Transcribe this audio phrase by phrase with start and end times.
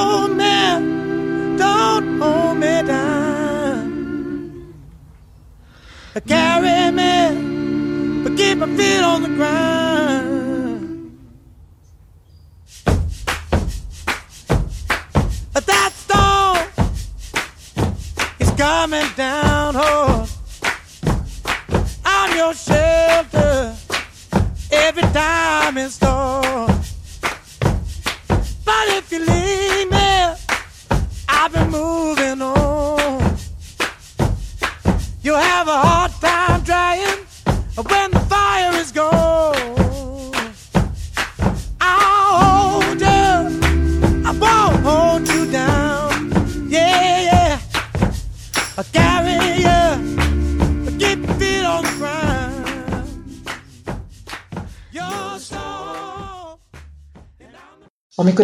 [0.00, 3.84] Oh man, don't hold me down.
[6.26, 9.67] Carry me, but keep my feet on the ground.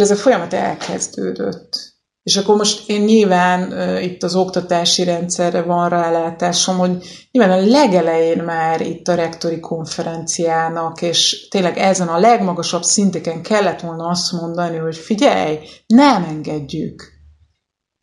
[0.05, 1.95] Ez a folyamat elkezdődött.
[2.23, 7.67] És akkor most én nyilván uh, itt az oktatási rendszerre van rálátásom, hogy nyilván a
[7.67, 14.33] legelején már itt a rektori konferenciának, és tényleg ezen a legmagasabb szinteken kellett volna azt
[14.33, 17.13] mondani, hogy figyelj, nem engedjük.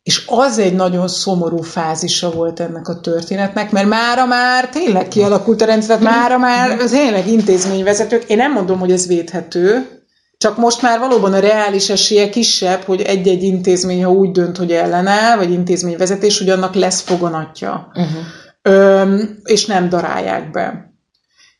[0.02, 5.60] És az egy nagyon szomorú fázisa volt ennek a történetnek, mert mára már tényleg kialakult
[5.62, 10.01] a rendszer, mára már tényleg intézményvezetők, én nem mondom, hogy ez védhető,
[10.42, 14.72] csak most már valóban a reális esélye kisebb, hogy egy-egy intézmény, ha úgy dönt, hogy
[14.72, 17.92] ellenáll, vagy intézményvezetés, hogy annak lesz foganatja.
[17.94, 18.22] Uh-huh.
[18.62, 20.94] Öm, és nem darálják be.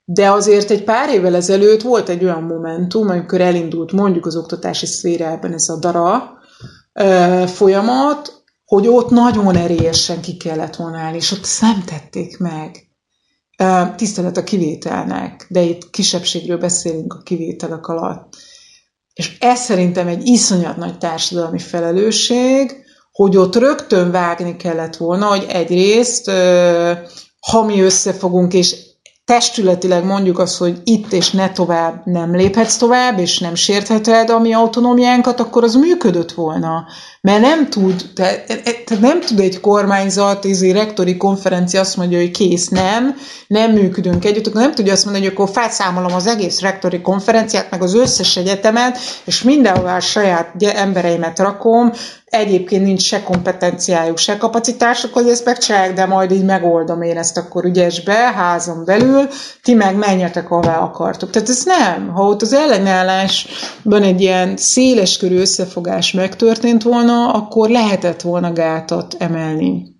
[0.04, 4.86] De azért egy pár évvel ezelőtt volt egy olyan momentum, amikor elindult mondjuk az oktatási
[4.86, 6.32] szférában ez a dara
[6.92, 12.38] ö, folyamat, hogy ott nagyon erélyesen ki kellett volna állni, és ott ezt nem tették
[12.38, 12.86] meg.
[13.96, 18.36] Tisztelet a kivételnek, de itt kisebbségről beszélünk a kivételek alatt.
[19.14, 25.46] És ez szerintem egy iszonyat nagy társadalmi felelősség, hogy ott rögtön vágni kellett volna, hogy
[25.48, 26.30] egyrészt,
[27.50, 28.76] ha mi összefogunk, és
[29.24, 34.38] testületileg mondjuk azt, hogy itt és ne tovább nem léphetsz tovább, és nem sértheted a
[34.38, 36.84] mi autonómiánkat, akkor az működött volna.
[37.24, 42.30] Mert nem tud, tehát te nem tud egy kormányzat, egy rektori konferencia azt mondja, hogy
[42.30, 43.16] kész, nem,
[43.46, 47.70] nem működünk együtt, akkor nem tudja azt mondani, hogy akkor felszámolom az egész rektori konferenciát,
[47.70, 51.92] meg az összes egyetemet, és mindenhová saját embereimet rakom,
[52.32, 57.36] egyébként nincs se kompetenciájuk, se kapacitásuk, hogy ezt megcsinálják, de majd így megoldom én ezt
[57.36, 59.28] akkor ügyesbe, házon belül,
[59.62, 61.30] ti meg menjetek, ahová akartok.
[61.30, 62.08] Tehát ez nem.
[62.08, 69.96] Ha ott az ellenállásban egy ilyen széleskörű összefogás megtörtént volna, akkor lehetett volna gátat emelni.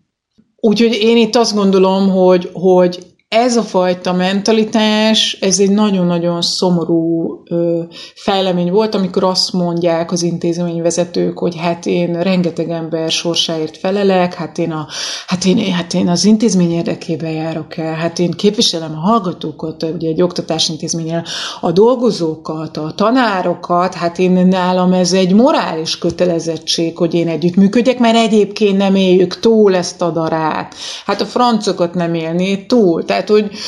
[0.57, 7.43] Úgyhogy én itt azt gondolom, hogy, hogy ez a fajta mentalitás, ez egy nagyon-nagyon szomorú
[7.45, 7.83] ö,
[8.15, 14.59] fejlemény volt, amikor azt mondják az intézményvezetők, hogy hát én rengeteg ember sorsáért felelek, hát
[14.59, 14.87] én, a,
[15.27, 20.09] hát én, hát én az intézmény érdekében járok el, hát én képviselem a hallgatókat, ugye
[20.09, 21.25] egy oktatásintézményen
[21.61, 28.17] a dolgozókat, a tanárokat, hát én nálam ez egy morális kötelezettség, hogy én együttműködjek, mert
[28.17, 30.75] egyébként nem éljük túl ezt a darát.
[31.07, 33.05] Hát a francokat nem élné túl.
[33.05, 33.59] Tehát tehát, hogy,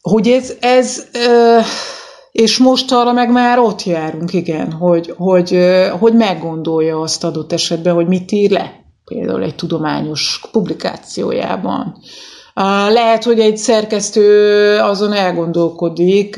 [0.00, 1.08] hogy ez, ez
[2.32, 5.58] és most arra meg már ott járunk, igen, hogy, hogy,
[5.98, 8.72] hogy meggondolja azt adott esetben, hogy mit ír le,
[9.04, 11.96] például egy tudományos publikációjában.
[12.88, 16.36] Lehet, hogy egy szerkesztő azon elgondolkodik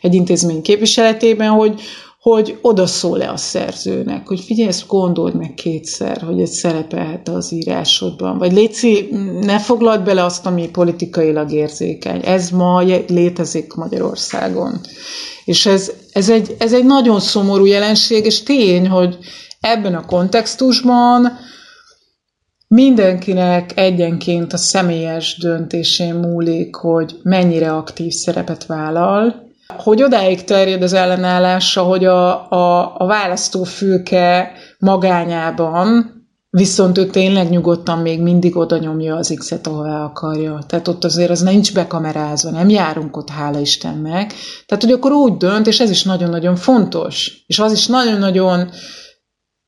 [0.00, 1.80] egy intézmény képviseletében, hogy,
[2.24, 7.52] hogy oda szól-e a szerzőnek, hogy figyelj, ezt gondold meg kétszer, hogy ez szerepelhet az
[7.52, 8.38] írásodban.
[8.38, 9.08] Vagy Léci,
[9.40, 12.20] ne foglald bele azt, ami politikailag érzékeny.
[12.24, 14.80] Ez ma létezik Magyarországon.
[15.44, 19.18] És ez, ez, egy, ez egy nagyon szomorú jelenség, és tény, hogy
[19.60, 21.32] ebben a kontextusban
[22.68, 30.92] mindenkinek egyenként a személyes döntésén múlik, hogy mennyire aktív szerepet vállal, hogy odáig terjed az
[30.92, 36.12] ellenállása, hogy a, a, a választófülke magányában
[36.50, 40.58] viszont ő tényleg nyugodtan még mindig oda nyomja az X-et, ahová akarja.
[40.66, 44.34] Tehát ott azért az nincs bekamerázva, nem járunk ott, hála Istennek.
[44.66, 47.44] Tehát, hogy akkor úgy dönt, és ez is nagyon-nagyon fontos.
[47.46, 48.70] És az is nagyon-nagyon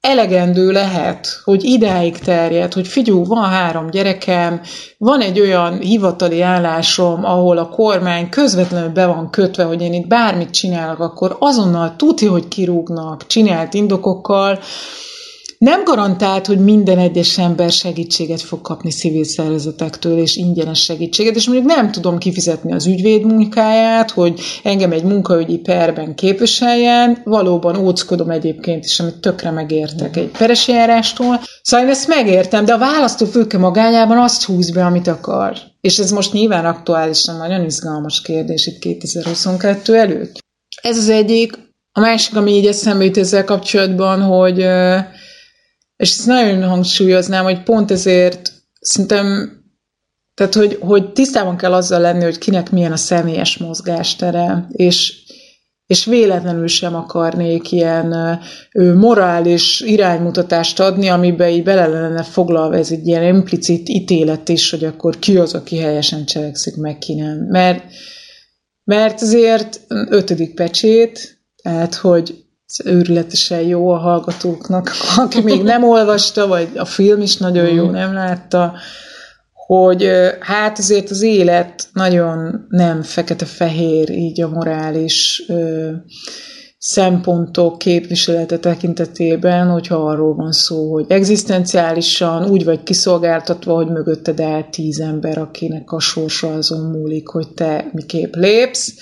[0.06, 4.60] elegendő lehet, hogy idáig terjed, hogy figyú, van három gyerekem,
[4.98, 10.06] van egy olyan hivatali állásom, ahol a kormány közvetlenül be van kötve, hogy én itt
[10.06, 14.58] bármit csinálok, akkor azonnal tuti, hogy kirúgnak, csinált indokokkal,
[15.58, 21.46] nem garantált, hogy minden egyes ember segítséget fog kapni civil szervezetektől, és ingyenes segítséget, és
[21.46, 28.30] mondjuk nem tudom kifizetni az ügyvéd munkáját, hogy engem egy munkaügyi perben képviseljen, valóban óckodom
[28.30, 31.40] egyébként is, amit tökre megértek egy peres járástól.
[31.62, 35.56] Szóval én ezt megértem, de a választófülke magányában azt húz be, amit akar.
[35.80, 40.38] És ez most nyilván aktuálisan nagyon izgalmas kérdés itt 2022 előtt.
[40.82, 41.64] Ez az egyik.
[41.92, 44.66] A másik, ami így eszembe jut ezzel kapcsolatban, hogy
[45.96, 49.50] és ezt nagyon hangsúlyoznám, hogy pont ezért szerintem,
[50.34, 55.14] tehát hogy, hogy tisztában kell azzal lenni, hogy kinek milyen a személyes mozgástere, és,
[55.86, 58.40] és véletlenül sem akarnék ilyen
[58.72, 64.70] ő, morális iránymutatást adni, amiben így bele lenne foglalva ez egy ilyen implicit ítélet is,
[64.70, 67.38] hogy akkor ki az, aki helyesen cselekszik, meg ki nem.
[67.48, 67.84] Mert,
[68.84, 72.45] mert azért ötödik pecsét, tehát hogy
[72.84, 77.90] őrületesen jó a hallgatóknak, aki még nem olvasta, vagy a film is nagyon jó, mm.
[77.90, 78.72] nem látta,
[79.52, 80.08] hogy
[80.40, 85.90] hát azért az élet nagyon nem fekete-fehér így a morális ö,
[86.78, 94.62] szempontok képviselete tekintetében, hogyha arról van szó, hogy egzisztenciálisan úgy vagy kiszolgáltatva, hogy mögötted áll
[94.62, 98.94] tíz ember, akinek a sorsa azon múlik, hogy te miképp lépsz,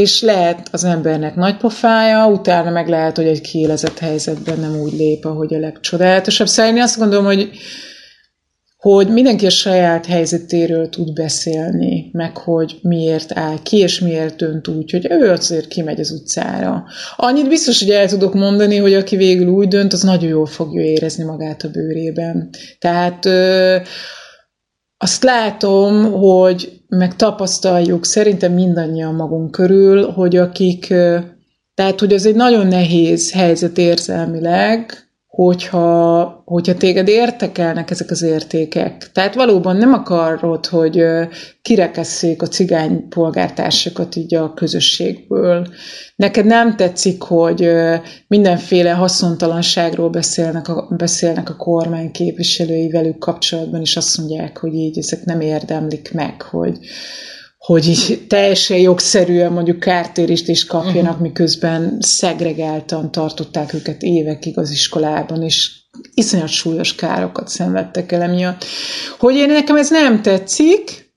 [0.00, 4.92] és lehet az embernek nagy pofája, utána meg lehet, hogy egy kiélezett helyzetben nem úgy
[4.92, 6.46] lép, ahogy a legcsodálatosabb.
[6.46, 7.50] Szóval én azt gondolom, hogy,
[8.76, 14.68] hogy mindenki a saját helyzetéről tud beszélni, meg hogy miért áll ki, és miért dönt
[14.68, 16.84] úgy, hogy ő azért kimegy az utcára.
[17.16, 20.82] Annyit biztos, hogy el tudok mondani, hogy aki végül úgy dönt, az nagyon jól fogja
[20.82, 22.50] érezni magát a bőrében.
[22.78, 23.24] Tehát
[24.96, 30.86] azt látom, hogy meg tapasztaljuk szerintem mindannyian magunk körül, hogy akik,
[31.74, 39.10] tehát hogy ez egy nagyon nehéz helyzet érzelmileg, hogyha, hogyha téged értekelnek ezek az értékek.
[39.12, 41.02] Tehát valóban nem akarod, hogy
[41.62, 45.66] kirekesszék a cigány polgártársakat így a közösségből.
[46.16, 47.70] Neked nem tetszik, hogy
[48.26, 54.98] mindenféle haszontalanságról beszélnek a, beszélnek a kormány képviselői velük kapcsolatban, és azt mondják, hogy így
[54.98, 56.78] ezek nem érdemlik meg, hogy,
[57.70, 61.20] hogy így teljesen jogszerűen mondjuk kártérést is kapjanak, uh-huh.
[61.20, 65.70] miközben szegregáltan tartották őket évekig az iskolában, és
[66.14, 68.64] iszonyat súlyos károkat szenvedtek el emiatt.
[69.18, 71.14] Hogy én nekem ez nem tetszik,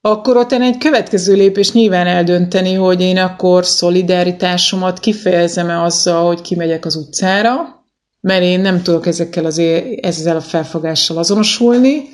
[0.00, 6.84] akkor ott egy következő lépés nyilván eldönteni, hogy én akkor szolidaritásomat kifejezem-e azzal, hogy kimegyek
[6.84, 7.84] az utcára,
[8.20, 9.62] mert én nem tudok ezekkel az,
[10.00, 12.10] ezzel a felfogással azonosulni,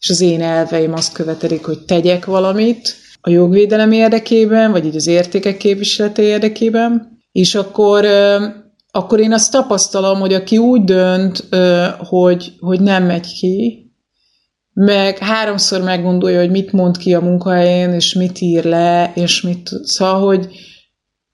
[0.00, 5.06] és az én elveim azt követelik, hogy tegyek valamit a jogvédelem érdekében, vagy így az
[5.06, 8.06] értékek képviselete érdekében, és akkor,
[8.90, 11.44] akkor én azt tapasztalom, hogy aki úgy dönt,
[11.98, 13.86] hogy, hogy nem megy ki,
[14.72, 19.70] meg háromszor meggondolja, hogy mit mond ki a munkahelyén, és mit ír le, és mit...
[19.82, 20.48] Szóval, hogy,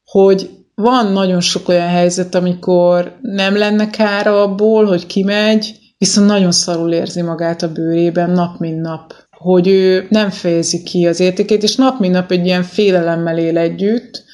[0.04, 6.52] hogy van nagyon sok olyan helyzet, amikor nem lenne kára abból, hogy kimegy, viszont nagyon
[6.52, 11.62] szarul érzi magát a bőrében nap mint nap, hogy ő nem fejezi ki az értékét,
[11.62, 14.24] és nap mint nap egy ilyen félelemmel él együtt,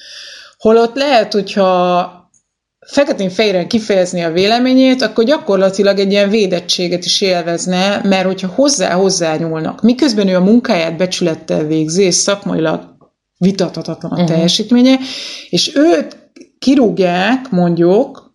[0.59, 2.13] holott lehet, hogyha
[2.87, 8.55] feketén fejren kifejezni a véleményét, akkor gyakorlatilag egy ilyen védettséget is élvezne, mert hogyha
[8.95, 12.81] hozzá nyúlnak, miközben ő a munkáját becsülettel végzi, és szakmailag
[13.39, 14.31] vitathatatlan a uh-huh.
[14.31, 14.97] teljesítménye,
[15.51, 16.17] és őt
[16.59, 18.28] kirúgják, mondjuk,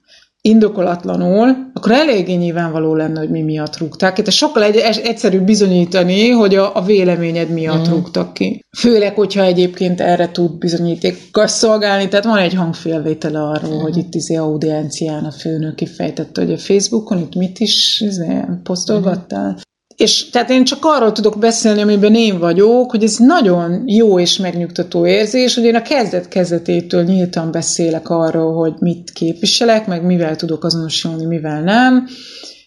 [0.48, 4.16] indokolatlanul, akkor eléggé nyilvánvaló lenne, hogy mi miatt rúgták.
[4.16, 7.92] Tehát sokkal egy, egyszerűbb bizonyítani, hogy a, a véleményed miatt mm.
[7.92, 8.64] rúgtak ki.
[8.78, 12.08] Főleg, hogyha egyébként erre tud bizonyítékkal szolgálni.
[12.08, 13.82] Tehát van egy hangfélvétele arról, mm.
[13.82, 19.50] hogy itt izé audiencián a főnök kifejtette, hogy a Facebookon itt mit is izé, posztolgattál.
[19.52, 19.73] Mm.
[20.04, 24.38] És tehát én csak arról tudok beszélni, amiben én vagyok, hogy ez nagyon jó és
[24.38, 30.36] megnyugtató érzés, hogy én a kezdet kezdetétől nyíltan beszélek arról, hogy mit képviselek, meg mivel
[30.36, 32.08] tudok azonosulni, mivel nem.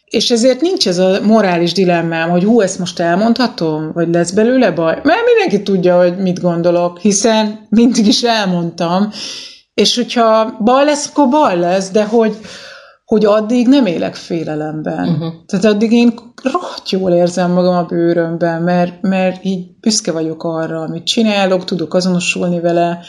[0.04, 4.70] És ezért nincs ez a morális dilemmám, hogy hú, ezt most elmondhatom, vagy lesz belőle
[4.70, 5.00] baj.
[5.02, 9.10] Mert mindenki tudja, hogy mit gondolok, hiszen mindig is elmondtam.
[9.74, 12.36] És hogyha baj lesz, akkor baj lesz, de hogy,
[13.06, 15.08] hogy addig nem élek félelemben.
[15.08, 15.32] Uh-huh.
[15.46, 20.80] Tehát addig én rohadt jól érzem magam a bőrömben, mert, mert így büszke vagyok arra,
[20.80, 23.00] amit csinálok, tudok azonosulni vele.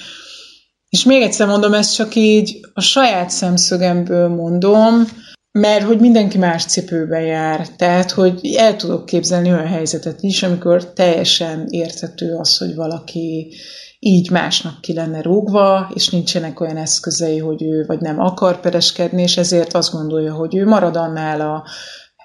[0.90, 5.08] És még egyszer mondom, ezt csak így a saját szemszögemből mondom,
[5.52, 7.68] mert hogy mindenki más cipőben jár.
[7.70, 13.54] Tehát, hogy el tudok képzelni olyan helyzetet is, amikor teljesen értető az, hogy valaki
[14.00, 19.22] így másnak ki lenne rúgva, és nincsenek olyan eszközei, hogy ő vagy nem akar pereskedni,
[19.22, 21.64] és ezért azt gondolja, hogy ő marad annál a,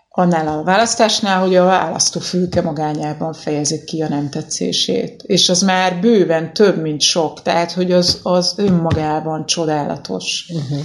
[0.09, 5.23] annál a választásnál, hogy a választófülke magányában fejezi ki a nem tetszését.
[5.23, 10.47] És az már bőven több, mint sok, tehát hogy az, az önmagában csodálatos.
[10.49, 10.85] Uh-huh.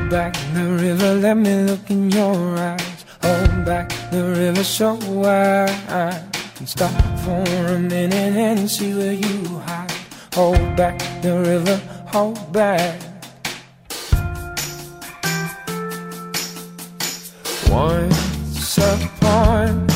[0.11, 3.05] back the river, let me look in your eyes.
[3.23, 6.21] Hold back the river so I
[6.53, 6.91] can stop
[7.23, 9.89] for a minute and see where you hide.
[10.33, 11.77] Hold back the river,
[12.07, 12.99] hold back.
[17.69, 19.90] Once upon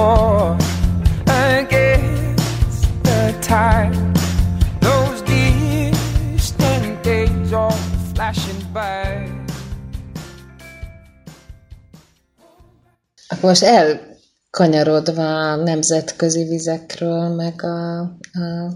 [0.00, 0.62] we caught
[1.28, 3.94] against the tide.
[4.80, 7.78] Those distant days are
[8.14, 9.28] flashing by.
[13.28, 18.72] Akkor most elkanyarodva a nemzetközi vizekről, meg a, a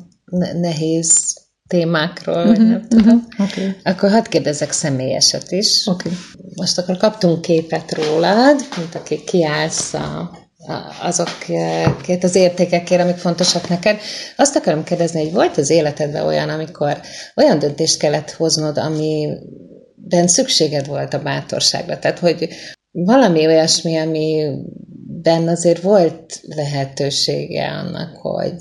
[0.60, 3.26] nehéz témákról, uh-huh, nem tudom.
[3.38, 3.76] Uh-huh, okay.
[3.82, 5.86] Akkor hadd kérdezek személyeset is.
[5.86, 6.12] Okay.
[6.56, 10.30] Most akkor kaptunk képet rólad, mint aki kiállsz a,
[11.02, 13.98] azokért az értékekért, amik fontosak neked.
[14.36, 17.00] Azt akarom kérdezni, hogy volt az életedben olyan, amikor
[17.36, 21.98] olyan döntést kellett hoznod, amiben szükséged volt a bátorságra.
[21.98, 22.48] Tehát, hogy
[22.90, 28.56] valami olyasmi, amiben azért volt lehetősége annak, hogy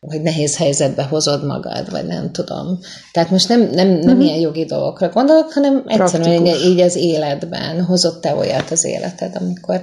[0.00, 2.78] hogy nehéz helyzetbe hozod magad, vagy nem tudom.
[3.12, 4.24] Tehát most nem, nem, nem uh-huh.
[4.24, 9.36] ilyen jogi dolgokra gondolok, hanem egyszerűen így, így az életben hozott te olyat az életed,
[9.40, 9.80] amikor,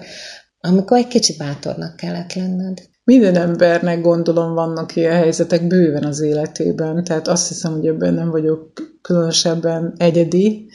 [0.68, 2.78] amikor egy kicsit bátornak kellett lenned.
[3.04, 8.30] Minden embernek gondolom vannak ilyen helyzetek bőven az életében, tehát azt hiszem, hogy ebben nem
[8.30, 10.70] vagyok különösebben egyedi,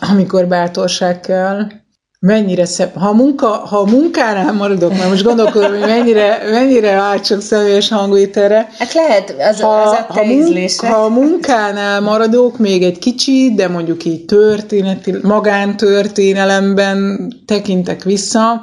[0.00, 1.66] amikor bátorság kell,
[2.20, 2.94] mennyire szebb.
[2.94, 7.88] Ha a, munka, ha a munkánál maradok, mert most gondolkodom, hogy mennyire, mennyire váltsak személyes
[7.88, 8.68] hangvételre.
[8.78, 13.54] Hát lehet, az, ha, az a ha, munk, ha a munkánál maradok még egy kicsit,
[13.54, 18.62] de mondjuk így történeti, magántörténelemben tekintek vissza,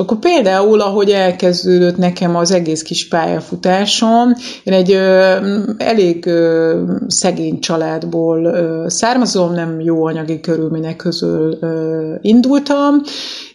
[0.00, 4.32] akkor például, ahogy elkezdődött nekem az egész kis pályafutásom,
[4.64, 5.36] én egy ö,
[5.78, 13.02] elég ö, szegény családból ö, származom, nem jó anyagi körülmények közül ö, indultam,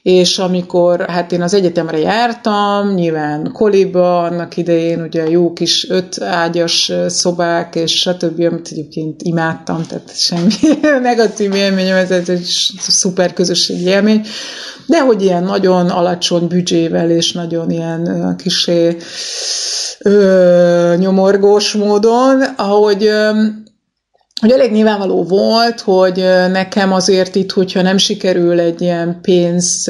[0.05, 6.21] és amikor hát én az egyetemre jártam, nyilván koliba, annak idején ugye jó kis öt
[6.21, 10.53] ágyas szobák, és stb., amit egyébként imádtam, tehát semmi
[11.09, 12.43] negatív élményem, ez egy
[12.77, 14.21] szuper közösségi élmény,
[14.87, 18.97] de hogy ilyen nagyon alacsony büdzsével és nagyon ilyen kisé
[19.99, 23.09] ö, nyomorgós módon, ahogy
[24.41, 26.17] hogy elég nyilvánvaló volt, hogy
[26.51, 29.83] nekem azért itt, hogyha nem sikerül egy ilyen pénz,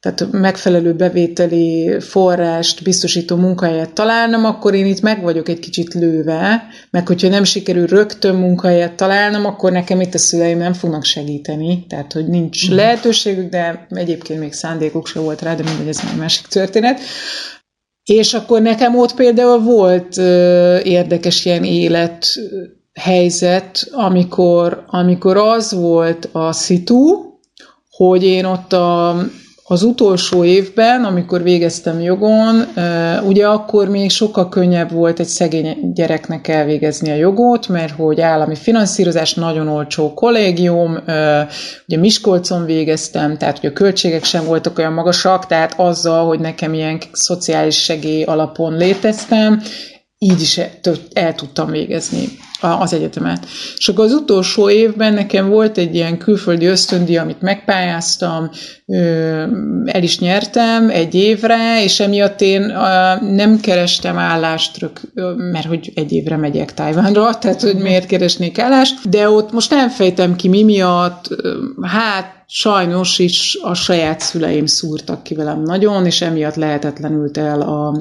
[0.00, 6.62] tehát megfelelő bevételi forrást biztosító munkahelyet találnom, akkor én itt meg vagyok egy kicsit lőve,
[6.90, 11.86] meg hogyha nem sikerül rögtön munkahelyet találnom, akkor nekem itt a szüleim nem fognak segíteni,
[11.88, 12.76] tehát hogy nincs mhm.
[12.76, 17.00] lehetőségük, de egyébként még szándékuk se volt rá, de mindegy, ez egy másik történet.
[18.04, 20.16] És akkor nekem ott például volt
[20.86, 22.26] érdekes ilyen élet
[23.00, 27.24] helyzet, amikor, amikor az volt a szitu,
[27.90, 29.16] hogy én ott a,
[29.68, 32.64] az utolsó évben, amikor végeztem jogon,
[33.22, 38.54] ugye akkor még sokkal könnyebb volt egy szegény gyereknek elvégezni a jogot, mert hogy állami
[38.54, 40.98] finanszírozás, nagyon olcsó kollégium,
[41.86, 46.74] ugye Miskolcon végeztem, tehát hogy a költségek sem voltak olyan magasak, tehát azzal, hogy nekem
[46.74, 49.62] ilyen szociális segély alapon léteztem,
[50.18, 50.70] így is el,
[51.12, 52.28] el tudtam végezni.
[52.60, 53.46] Az egyetemet.
[53.76, 58.50] És akkor az utolsó évben nekem volt egy ilyen külföldi ösztöndi, amit megpályáztam,
[59.84, 62.60] el is nyertem egy évre, és emiatt én
[63.20, 64.90] nem kerestem állást,
[65.52, 69.88] mert hogy egy évre megyek Tajvánra, tehát hogy miért keresnék állást, de ott most nem
[69.88, 71.28] fejtem ki mi miatt,
[71.82, 77.96] hát sajnos is a saját szüleim szúrtak ki velem nagyon, és emiatt lehetetlenült el a,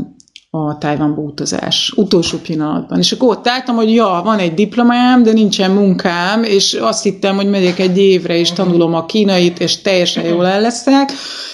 [0.56, 3.00] a Tájvánba utazás utolsó pillanatban.
[3.00, 7.36] És akkor ott álltam, hogy ja, van egy diplomám, de nincsen munkám, és azt hittem,
[7.36, 11.12] hogy megyek egy évre, és tanulom a kínait, és teljesen jól el leszek,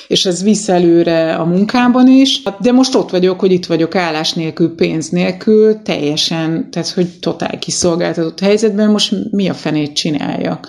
[0.07, 2.41] és ez visz előre a munkámban is.
[2.59, 7.59] De most ott vagyok, hogy itt vagyok állás nélkül, pénz nélkül, teljesen, tehát hogy totál
[7.59, 10.67] kiszolgáltatott helyzetben, most mi a fenét csináljak.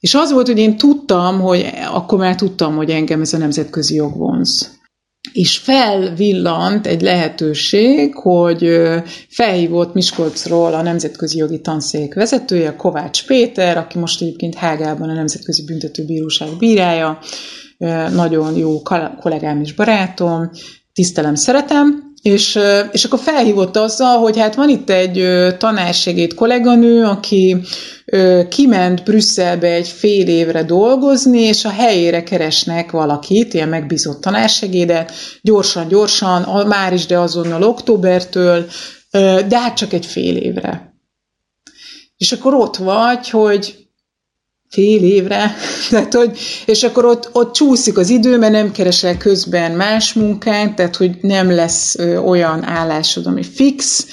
[0.00, 3.94] És az volt, hogy én tudtam, hogy akkor már tudtam, hogy engem ez a nemzetközi
[3.94, 4.75] jog vonz
[5.32, 8.80] és felvillant egy lehetőség, hogy
[9.28, 15.64] felhívott Miskolcról a Nemzetközi Jogi Tanszék vezetője, Kovács Péter, aki most egyébként Hágában a Nemzetközi
[15.64, 17.18] Büntetőbíróság bírája,
[18.14, 18.82] nagyon jó
[19.20, 20.50] kollégám és barátom,
[20.92, 22.58] tisztelem, szeretem, és,
[22.92, 25.26] és akkor felhívott azzal, hogy hát van itt egy
[25.58, 27.56] tanársegéd kolléganő, aki
[28.48, 36.66] kiment Brüsszelbe egy fél évre dolgozni, és a helyére keresnek valakit, ilyen megbízott tanársegédet, gyorsan-gyorsan,
[36.66, 38.66] már is, de azonnal októbertől,
[39.48, 40.94] de hát csak egy fél évre.
[42.16, 43.85] És akkor ott vagy, hogy
[44.68, 45.54] fél évre,
[45.90, 50.74] tehát, hogy, és akkor ott, ott csúszik az idő, mert nem keresel közben más munkát,
[50.74, 51.94] tehát hogy nem lesz
[52.24, 54.06] olyan állásod, ami fix,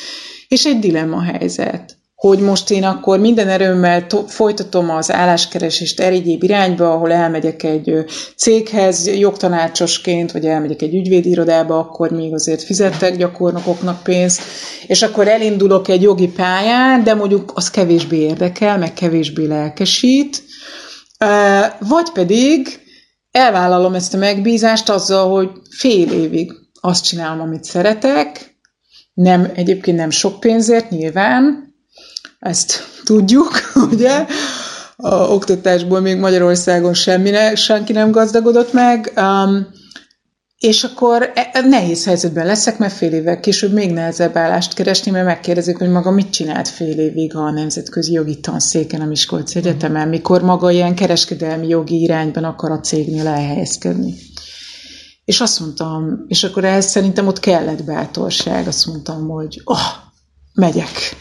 [0.47, 6.43] és egy dilemma helyzet hogy most én akkor minden erőmmel to- folytatom az álláskeresést erigyébb
[6.43, 14.03] irányba, ahol elmegyek egy céghez jogtanácsosként, vagy elmegyek egy ügyvédirodába, akkor még azért fizettek gyakornokoknak
[14.03, 14.41] pénzt,
[14.87, 20.43] és akkor elindulok egy jogi pályán, de mondjuk az kevésbé érdekel, meg kevésbé lelkesít,
[21.79, 22.67] vagy pedig
[23.31, 26.51] elvállalom ezt a megbízást azzal, hogy fél évig
[26.81, 28.57] azt csinálom, amit szeretek,
[29.13, 31.71] nem, egyébként nem sok pénzért nyilván,
[32.43, 33.51] ezt tudjuk,
[33.91, 34.25] ugye?
[34.95, 39.13] A oktatásból még Magyarországon semmi ne, senki nem gazdagodott meg.
[39.15, 39.67] Um,
[40.57, 45.25] és akkor e, nehéz helyzetben leszek, mert fél évvel később még nehezebb állást keresni, mert
[45.25, 50.41] megkérdezik, hogy maga mit csinált fél évig a Nemzetközi Jogi Tanszéken a Miskolci Egyetemen, mikor
[50.41, 54.15] maga ilyen kereskedelmi jogi irányban akar a cégnél elhelyezkedni.
[55.25, 59.77] És azt mondtam, és akkor ehhez szerintem ott kellett bátorság, azt mondtam, hogy oh,
[60.53, 61.15] megyek.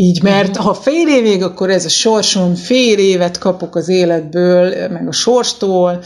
[0.00, 5.08] Így, mert ha fél évig, akkor ez a sorsom, fél évet kapok az életből, meg
[5.08, 6.04] a sorstól,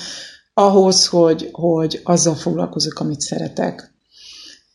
[0.54, 3.94] ahhoz, hogy, hogy azzal foglalkozok, amit szeretek.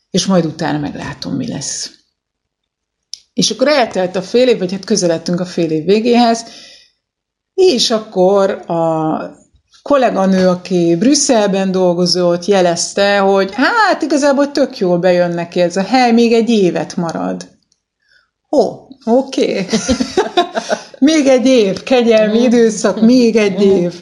[0.10, 1.92] És majd utána meglátom, mi lesz.
[3.34, 6.46] És akkor eltelt a fél év, vagy hát közeledtünk a fél év végéhez,
[7.54, 9.20] és akkor a
[9.82, 16.12] kolléganő, aki Brüsszelben dolgozott, jelezte, hogy hát igazából tök jól bejön neki ez a hely,
[16.12, 17.48] még egy évet marad.
[18.52, 19.52] Ó, oké.
[19.52, 19.66] Okay.
[21.10, 22.46] még egy év, kegyelmi mhm.
[22.46, 23.84] időszak, még egy mhm.
[23.84, 23.94] év.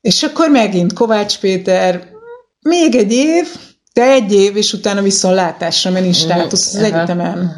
[0.00, 2.08] És akkor megint Kovács Péter,
[2.60, 3.48] még egy év,
[3.92, 7.52] de egy év, és utána viszontlátásra menni státusz az egyetemen.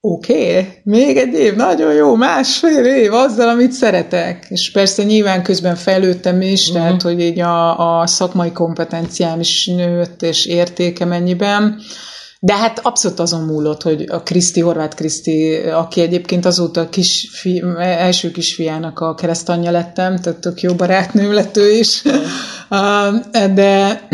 [0.00, 4.46] Oké, okay, még egy év, nagyon jó, másfél év, azzal, amit szeretek.
[4.48, 6.82] És persze nyilván közben fejlődtem is, uh-huh.
[6.82, 11.80] tehát hogy így a, a szakmai kompetenciám is nőtt, és értéke mennyiben.
[12.44, 17.62] De hát abszolút azon múlott, hogy a Kriszti, Horváth Kriszti, aki egyébként azóta a kisfi,
[17.78, 22.02] első kisfiának a keresztanyja lettem, tehát tök jó barátnőm lett ő is.
[23.54, 24.08] De,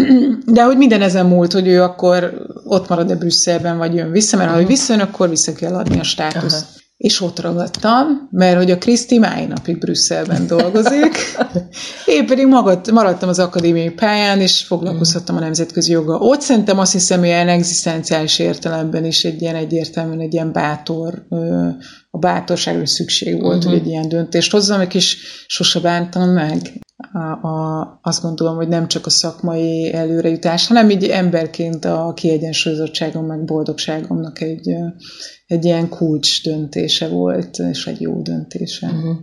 [0.47, 4.51] de hogy minden ezen múlt, hogy ő akkor ott marad-e Brüsszelben, vagy jön vissza, mert
[4.51, 6.63] ha ő visszajön, akkor vissza kell adni a státuszt.
[6.63, 11.17] Uh-huh és ott ragadtam, mert hogy a Kriszti máj napig Brüsszelben dolgozik.
[12.07, 16.19] Én pedig magad, maradtam az akadémiai pályán, és foglalkozhattam a nemzetközi joga.
[16.19, 21.27] Ott szerintem azt hiszem, hogy ilyen egzisztenciális értelemben is egy ilyen egyértelműen egy ilyen bátor,
[22.11, 23.73] a bátorságra szükség volt, uh-huh.
[23.73, 26.73] hogy egy ilyen döntést hozzam, és sose bántam meg.
[27.13, 33.27] A, a, azt gondolom, hogy nem csak a szakmai előrejutás, hanem így emberként a kiegyensúlyozottságom,
[33.27, 34.75] meg boldogságomnak egy,
[35.51, 38.87] egy ilyen kulcs döntése volt, és egy jó döntése.
[38.87, 39.17] Uh-huh.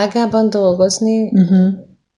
[0.00, 1.68] Hágában dolgozni, uh-huh.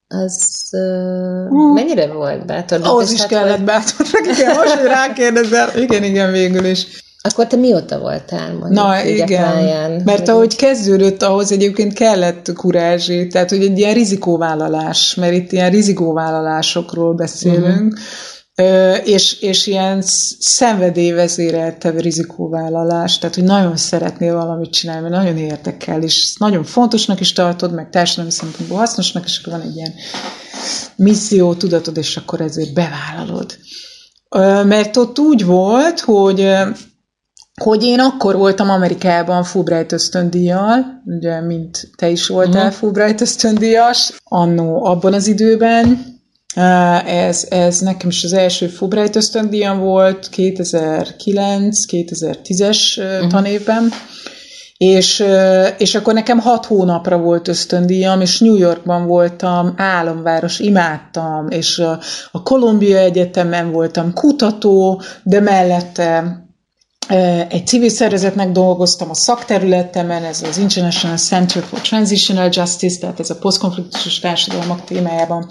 [0.09, 2.81] az uh, mennyire volt bátor?
[2.83, 3.65] Ahhoz is kellett vagy...
[3.65, 4.07] bátor.
[4.23, 5.69] Igen, most, hogy rákérdezel.
[5.85, 6.87] Igen, igen, végül is.
[7.25, 13.27] Akkor te mióta voltál mondjuk Na igen, pályán, mert ahogy kezdődött, ahhoz egyébként kellett kurázsi,
[13.27, 17.99] tehát hogy egy ilyen rizikóvállalás, mert itt ilyen rizikóvállalásokról beszélünk, uh-huh.
[19.05, 20.03] És, és ilyen
[20.39, 27.33] szenvedélyvezérelt rizikóvállalás, tehát hogy nagyon szeretnél valamit csinálni, mert nagyon érdekel, és nagyon fontosnak is
[27.33, 29.93] tartod, meg társadalmi szempontból hasznosnak, és akkor van egy ilyen
[30.97, 33.57] misszió, tudatod, és akkor ezért bevállalod.
[34.67, 36.53] Mert ott úgy volt, hogy
[37.63, 42.79] hogy én akkor voltam Amerikában Fulbright ösztöndíjjal, ugye, mint te is voltál uh-huh.
[42.79, 46.12] Fulbright ösztöndíjas, annó abban az időben.
[47.07, 53.31] Ez, ez nekem is az első Fulbright ösztöndíjam volt 2009-2010-es uh-huh.
[53.31, 53.93] tanévben.
[54.77, 55.25] És,
[55.79, 62.01] és akkor nekem hat hónapra volt ösztöndíjam, és New Yorkban voltam, álomváros, imádtam, és a,
[62.31, 66.41] a Columbia Egyetemen voltam kutató, de mellette
[67.49, 73.31] egy civil szervezetnek dolgoztam a szakterületemen, ez az International Center for Transitional Justice, tehát ez
[73.31, 75.47] a posztkonfliktusos társadalmak témájában.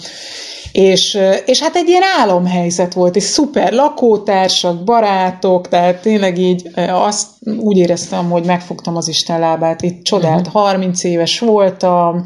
[0.71, 7.27] És, és hát egy ilyen álomhelyzet volt, és szuper lakótársak, barátok, tehát tényleg így azt
[7.59, 10.61] úgy éreztem, hogy megfogtam az Isten lábát, itt csodált, uh-huh.
[10.61, 10.63] Mhm.
[10.63, 12.23] 30 éves voltam,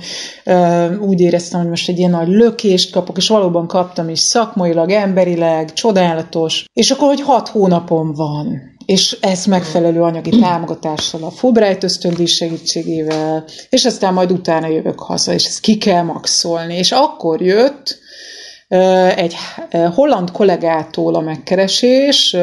[1.00, 5.74] úgy éreztem, hogy most egy ilyen nagy lökést kapok, és valóban kaptam is szakmailag, emberileg,
[5.74, 12.26] csodálatos, és akkor, hogy hat hónapom van, és ez megfelelő anyagi támogatással, a Fulbright ösztöndíj
[12.26, 16.78] segítségével, és aztán majd utána jövök haza, és ezt ki kell maxolni.
[16.78, 18.04] És akkor jött
[19.16, 19.36] egy
[19.94, 22.36] holland kollégától a megkeresés,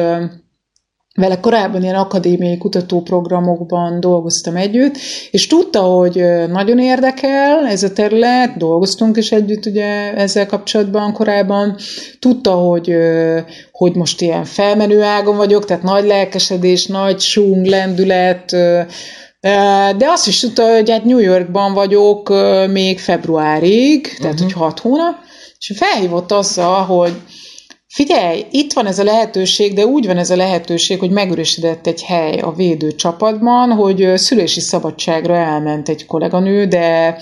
[1.15, 4.97] vele korábban ilyen akadémiai kutatóprogramokban dolgoztam együtt,
[5.31, 11.75] és tudta, hogy nagyon érdekel ez a terület, dolgoztunk is együtt ugye ezzel kapcsolatban korábban,
[12.19, 12.95] tudta, hogy,
[13.71, 18.55] hogy most ilyen felmenő ágon vagyok, tehát nagy lelkesedés, nagy sung, lendület,
[19.97, 22.33] de azt is tudta, hogy hát New Yorkban vagyok
[22.71, 24.51] még februárig, tehát uh-huh.
[24.51, 25.15] hogy hat hónap,
[25.59, 27.13] és felhívott azzal, hogy
[27.93, 32.03] Figyelj, itt van ez a lehetőség, de úgy van ez a lehetőség, hogy megüresedett egy
[32.03, 37.17] hely a védő csapatban, hogy szülési szabadságra elment egy kolléganő, de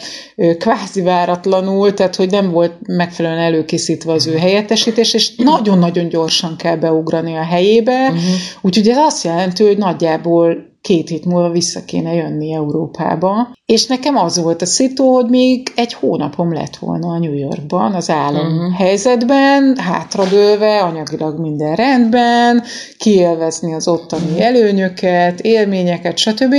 [0.57, 6.75] kvázi váratlanul, tehát hogy nem volt megfelelően előkészítve az ő helyettesítés, és nagyon-nagyon gyorsan kell
[6.75, 8.23] beugrani a helyébe, uh-huh.
[8.61, 13.53] úgyhogy ez azt jelenti, hogy nagyjából két hét múlva vissza kéne jönni Európába.
[13.65, 17.93] És nekem az volt a szitu, hogy még egy hónapom lett volna a New Yorkban,
[17.93, 18.73] az állam uh-huh.
[18.73, 22.63] helyzetben, hátradőlve, anyagilag minden rendben,
[22.97, 26.55] kielvezni az ottani előnyöket, élményeket, stb.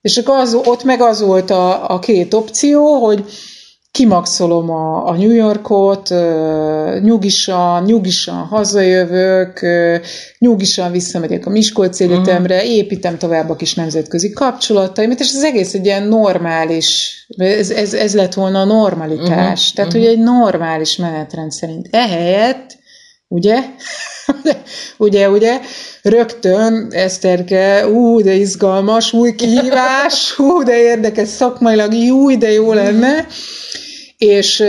[0.00, 3.24] És akkor az, ott meg az volt a, a két opció, hogy
[3.96, 6.14] kimaxolom a, a New Yorkot,
[7.02, 9.66] nyugisan, nyugisan hazajövök,
[10.38, 12.12] nyugisan visszamegyek a Miskolci mhm.
[12.12, 17.94] Egyetemre, építem tovább a kis nemzetközi kapcsolataimat, és az egész egy ilyen normális, ez, ez,
[17.94, 19.60] ez lett volna a normalitás.
[19.60, 19.74] Uh-huh.
[19.74, 20.02] Tehát, uh-huh.
[20.02, 21.88] hogy egy normális menetrend szerint.
[21.90, 22.78] Ehelyett,
[23.28, 23.60] ugye,
[25.06, 25.60] ugye, ugye,
[26.02, 33.12] rögtön Eszterke, ú, de izgalmas, új kihívás, hú, de érdekes szakmailag, új, de jó lenne,
[33.12, 33.26] uh-huh
[34.18, 34.62] és,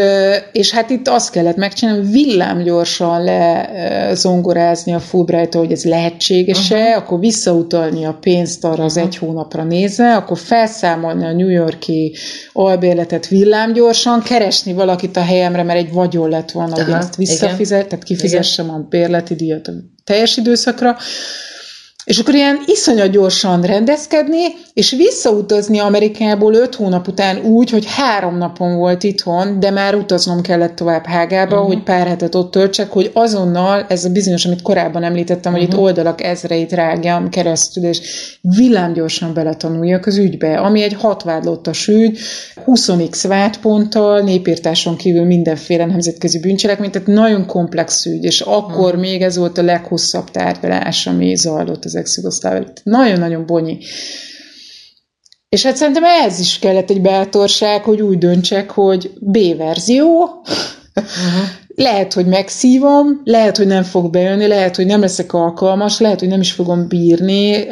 [0.52, 6.98] és hát itt azt kellett megcsinálni, villámgyorsan lezongorázni a fulbright hogy ez lehetséges-e, uh-huh.
[6.98, 9.08] akkor visszautalni a pénzt arra az uh-huh.
[9.08, 12.16] egy hónapra nézve, akkor felszámolni a New Yorki
[12.54, 18.06] albérletet villámgyorsan, keresni valakit a helyemre, mert egy vagyon lett volna, hogy ezt visszafizet, tehát
[18.06, 18.78] kifizessem Igen.
[18.78, 19.72] a bérleti díjat a
[20.04, 20.98] teljes időszakra,
[22.08, 24.44] és akkor ilyen iszonyat gyorsan rendezkedni,
[24.74, 30.42] és visszautazni Amerikából öt hónap után úgy, hogy három napon volt itthon, de már utaznom
[30.42, 31.74] kellett tovább Hágába, uh-huh.
[31.74, 35.58] hogy pár hetet ott töltsek, hogy azonnal, ez a bizonyos, amit korábban említettem, uh-huh.
[35.58, 35.84] hogy itt mhm.
[35.84, 38.00] oldalak ezreit rágjam keresztül, és
[38.42, 42.18] villámgyorsan beletanuljak az ügybe, ami egy hatvádlottas ügy,
[42.66, 49.02] 20x vádponttal, népírtáson kívül mindenféle nemzetközi bűncselekmény, tehát nagyon komplex ügy, és akkor uh-huh.
[49.02, 52.20] még ez volt a leghosszabb tárgyalás, ami zajlott az ex
[52.84, 53.78] Nagyon-nagyon bonyi.
[55.50, 60.24] És hát szerintem ez is kellett egy bátorság, hogy úgy döntsek, hogy B-verzió,
[60.96, 61.48] uh-huh.
[61.76, 66.30] lehet, hogy megszívom, lehet, hogy nem fog bejönni, lehet, hogy nem leszek alkalmas, lehet, hogy
[66.30, 67.68] nem is fogom bírni,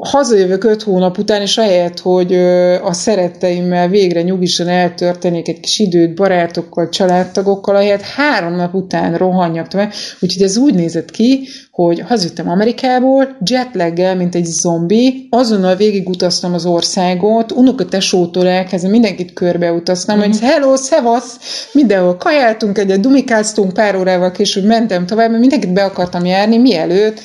[0.00, 2.34] hazajövök öt hónap után, és ahelyett, hogy
[2.82, 9.68] a szeretteimmel végre nyugisan eltörtenék egy kis időt barátokkal, családtagokkal, ahelyett három nap után rohanjak
[9.68, 9.92] tovább.
[10.20, 16.66] Úgyhogy ez úgy nézett ki, hogy hazajöttem Amerikából, jetlaggel, mint egy zombi, azonnal végigutaztam az
[16.66, 20.30] országot, unokatesótól elkezdve mindenkit körbeutaztam, mm-hmm.
[20.30, 21.38] hogy hello, szevasz,
[21.72, 27.20] mindenhol kajáltunk egyet, dumikáztunk, pár órával később mentem tovább, mert mindenkit be akartam járni, mielőtt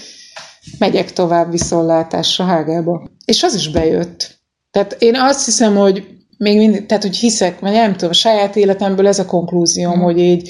[0.78, 3.10] megyek tovább viszontlátásra Hágába.
[3.26, 4.40] És az is bejött.
[4.72, 8.56] Tehát én azt hiszem, hogy még mindig, tehát hogy hiszek, vagy nem tudom, a saját
[8.56, 10.02] életemből ez a konklúzióm, mm.
[10.02, 10.50] hogy így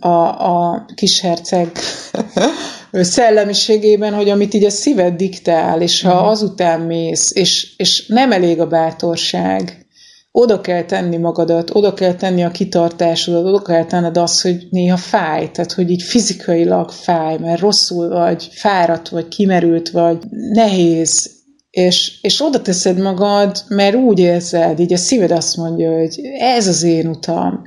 [0.00, 1.70] a, a kis herceg
[2.92, 6.26] szellemiségében, hogy amit így a szíved diktál, és ha mm.
[6.26, 9.86] azután mész, és, és nem elég a bátorság,
[10.32, 14.96] oda kell tenni magadat, oda kell tenni a kitartásodat, oda kell tenned azt, hogy néha
[14.96, 21.38] fáj, tehát hogy így fizikailag fáj, mert rosszul vagy, fáradt vagy, kimerült vagy, nehéz,
[21.70, 26.66] és, és oda teszed magad, mert úgy érzed, így a szíved azt mondja, hogy ez
[26.66, 27.62] az én utam,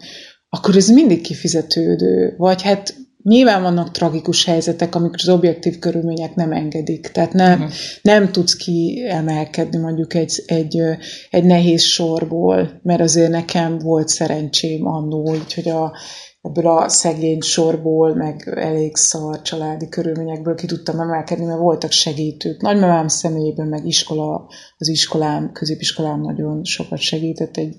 [0.50, 2.34] akkor ez mindig kifizetődő.
[2.38, 7.74] Vagy hát Nyilván vannak tragikus helyzetek, amikor az objektív körülmények nem engedik, tehát nem, uh-huh.
[8.02, 10.82] nem tudsz kiemelkedni mondjuk egy, egy,
[11.30, 15.94] egy nehéz sorból, mert azért nekem volt szerencsém annó, hogy a,
[16.42, 22.62] ebből a szegény sorból, meg elég szar családi körülményekből ki tudtam emelkedni, mert voltak segítők.
[22.62, 27.76] Nagymamám személyében, meg iskola, az iskolám, középiskolám nagyon sokat segített, egy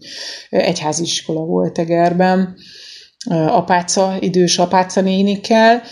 [0.50, 2.57] egyházi iskola volt Egerben,
[3.30, 5.82] apáca, idős apáca nénikkel.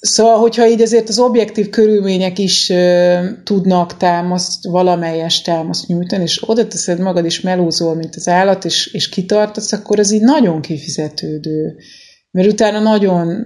[0.00, 6.48] Szóval, hogyha így azért az objektív körülmények is uh, tudnak támaszt, valamelyes támaszt nyújtani, és
[6.48, 10.60] oda teszed magad, és melózol, mint az állat, és, és kitartasz, akkor ez így nagyon
[10.60, 11.76] kifizetődő.
[12.30, 13.44] Mert utána nagyon,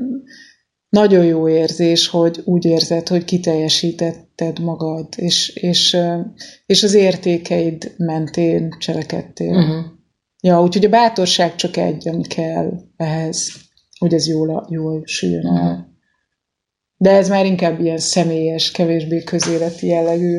[0.89, 5.97] nagyon jó érzés, hogy úgy érzed, hogy kiteljesítetted magad, és, és,
[6.67, 9.57] és az értékeid mentén cselekedtél.
[9.57, 9.85] Uh-huh.
[10.43, 13.53] Ja, úgyhogy a bátorság csak egy, ami kell ehhez,
[13.99, 15.89] hogy ez jól, jól süljön el.
[16.97, 20.39] De ez már inkább ilyen személyes, kevésbé közéleti jellegű.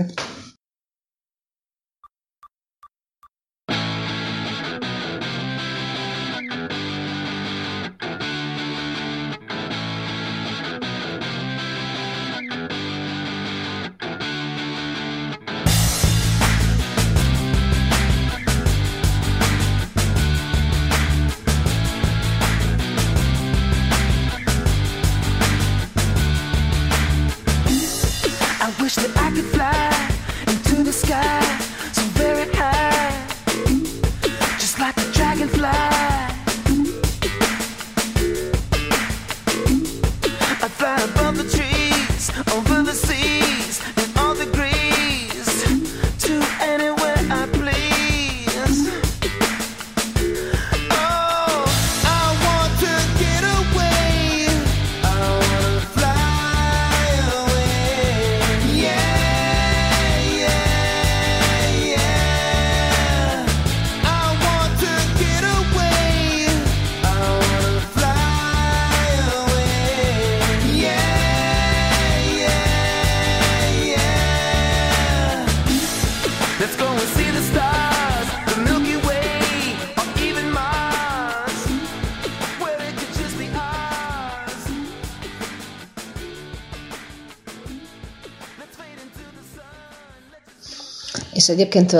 [91.41, 91.91] És egyébként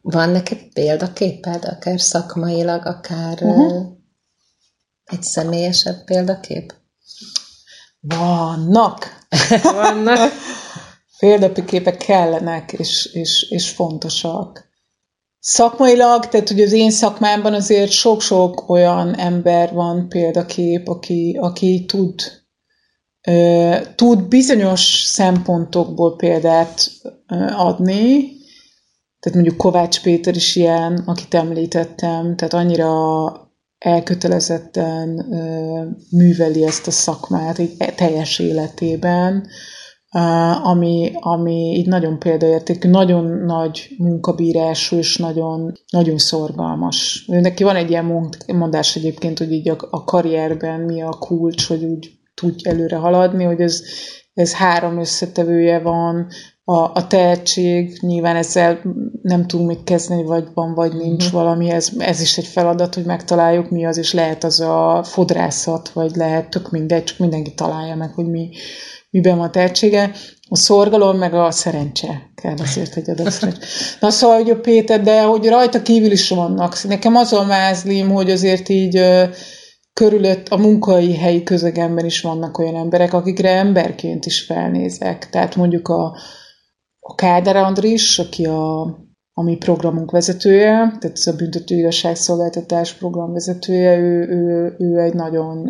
[0.00, 3.86] van neked példaképed, akár szakmailag, akár uh-huh.
[5.04, 6.74] egy személyesebb példakép?
[8.00, 9.26] Vannak.
[9.62, 10.32] Vannak.
[11.18, 14.64] Példaképek kellenek, és, és, és fontosak.
[15.38, 22.20] Szakmailag, tehát hogy az én szakmámban azért sok-sok olyan ember van példakép, aki, aki tud,
[23.94, 26.90] tud bizonyos szempontokból példát
[27.56, 28.36] adni,
[29.20, 32.92] tehát mondjuk Kovács Péter is ilyen, akit említettem, tehát annyira
[33.78, 35.08] elkötelezetten
[36.10, 39.46] műveli ezt a szakmát így teljes életében,
[40.62, 47.24] ami, ami így nagyon példaértékű, nagyon nagy munkabírású és nagyon, nagyon szorgalmas.
[47.26, 51.84] Neki van egy ilyen mondás egyébként, hogy így a, a karrierben mi a kulcs, hogy
[51.84, 53.82] úgy tudj előre haladni, hogy ez,
[54.38, 56.26] ez három összetevője van,
[56.64, 58.80] a, a tehetség, nyilván ezzel
[59.22, 61.32] nem tudunk mit kezdeni, vagy van, vagy nincs mm.
[61.32, 65.88] valami, ez, ez is egy feladat, hogy megtaláljuk mi az, és lehet az a fodrászat,
[65.88, 68.50] vagy lehet tök mindegy, csak mindenki találja meg, hogy mi,
[69.10, 70.12] miben van a tehetsége.
[70.48, 73.58] A szorgalom, meg a szerencse kell azért egy adat
[74.00, 76.82] Na szóval, hogy a Péter, de hogy rajta kívül is vannak.
[76.82, 79.00] Nekem az a mázlim, hogy azért így
[79.98, 85.30] körülött a munkai helyi közegemben is vannak olyan emberek, akikre emberként is felnézek.
[85.30, 86.16] Tehát mondjuk a,
[87.00, 88.82] a Kádár Andris, aki a,
[89.32, 95.14] a mi programunk vezetője, tehát ez a büntető igazságszolgáltatás program vezetője, ő, ő, ő egy
[95.14, 95.68] nagyon,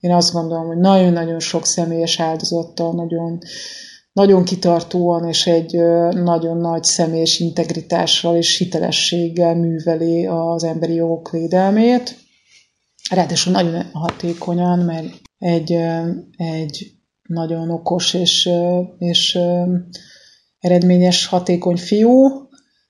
[0.00, 3.38] én azt gondolom, hogy nagyon-nagyon sok személyes áldozattal, nagyon,
[4.12, 5.72] nagyon kitartóan és egy
[6.10, 12.25] nagyon nagy személyes integritással és hitelességgel műveli az emberi jogok védelmét.
[13.10, 15.06] Ráadásul nagyon hatékonyan, mert
[15.38, 15.72] egy,
[16.36, 16.92] egy
[17.22, 18.48] nagyon okos és,
[18.98, 19.38] és
[20.58, 22.46] eredményes, hatékony fiú,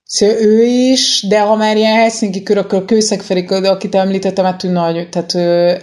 [0.08, 4.64] Szóval ő is, de ha már ilyen Helsinki kör, akkor Kőszeg de akit említettem, hát
[4.64, 5.34] ő nagy, tehát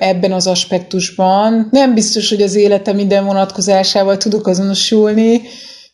[0.02, 5.42] ebben az aspektusban nem biztos, hogy az élete minden vonatkozásával tudok azonosulni,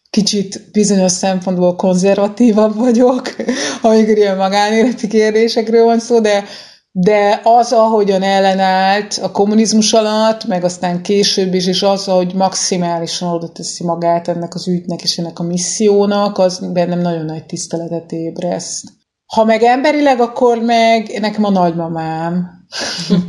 [0.10, 3.36] kicsit bizonyos szempontból konzervatívabb vagyok,
[3.82, 6.43] amikor ilyen magánéleti kérdésekről van szó, de
[6.91, 13.34] de az, ahogyan ellenállt a kommunizmus alatt, meg aztán később is, és az, hogy maximálisan
[13.34, 18.12] oda teszi magát ennek az ügynek és ennek a missziónak, az bennem nagyon nagy tiszteletet
[18.12, 18.84] ébreszt.
[19.25, 22.47] Ha meg emberileg, akkor meg nekem a nagymamám.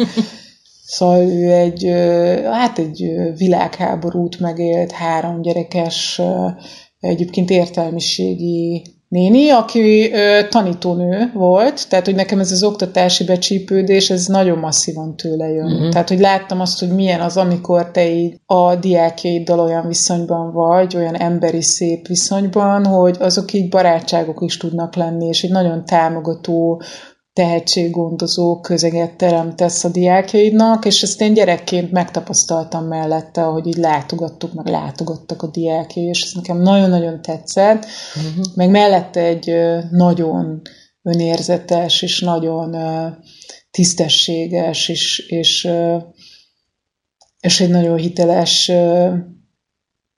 [0.97, 1.91] szóval ő egy,
[2.45, 6.21] hát egy világháborút megélt, három gyerekes,
[7.01, 14.27] egyébként értelmiségi néni, aki ö, tanítónő volt, tehát hogy nekem ez az oktatási becsípődés, ez
[14.27, 15.73] nagyon masszívan tőle jön.
[15.73, 15.89] Uh-huh.
[15.89, 20.97] Tehát, hogy láttam azt, hogy milyen az, amikor te így a diákjaiddal olyan viszonyban vagy,
[20.97, 26.83] olyan emberi szép viszonyban, hogy azok így barátságok is tudnak lenni, és egy nagyon támogató,
[27.41, 34.67] tehetséggondozó közeget teremtesz a diákjaidnak, és ezt én gyerekként megtapasztaltam mellette, ahogy így látogattuk, meg
[34.67, 38.45] látogattak a diákjai, és ez nekem nagyon-nagyon tetszett, uh-huh.
[38.55, 39.55] meg mellette egy
[39.91, 40.63] nagyon
[41.03, 42.77] önérzetes, és nagyon
[43.71, 45.69] tisztességes, és, és,
[47.41, 48.73] és egy nagyon hiteles,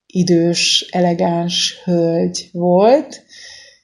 [0.07, 3.25] idős, elegáns hölgy volt,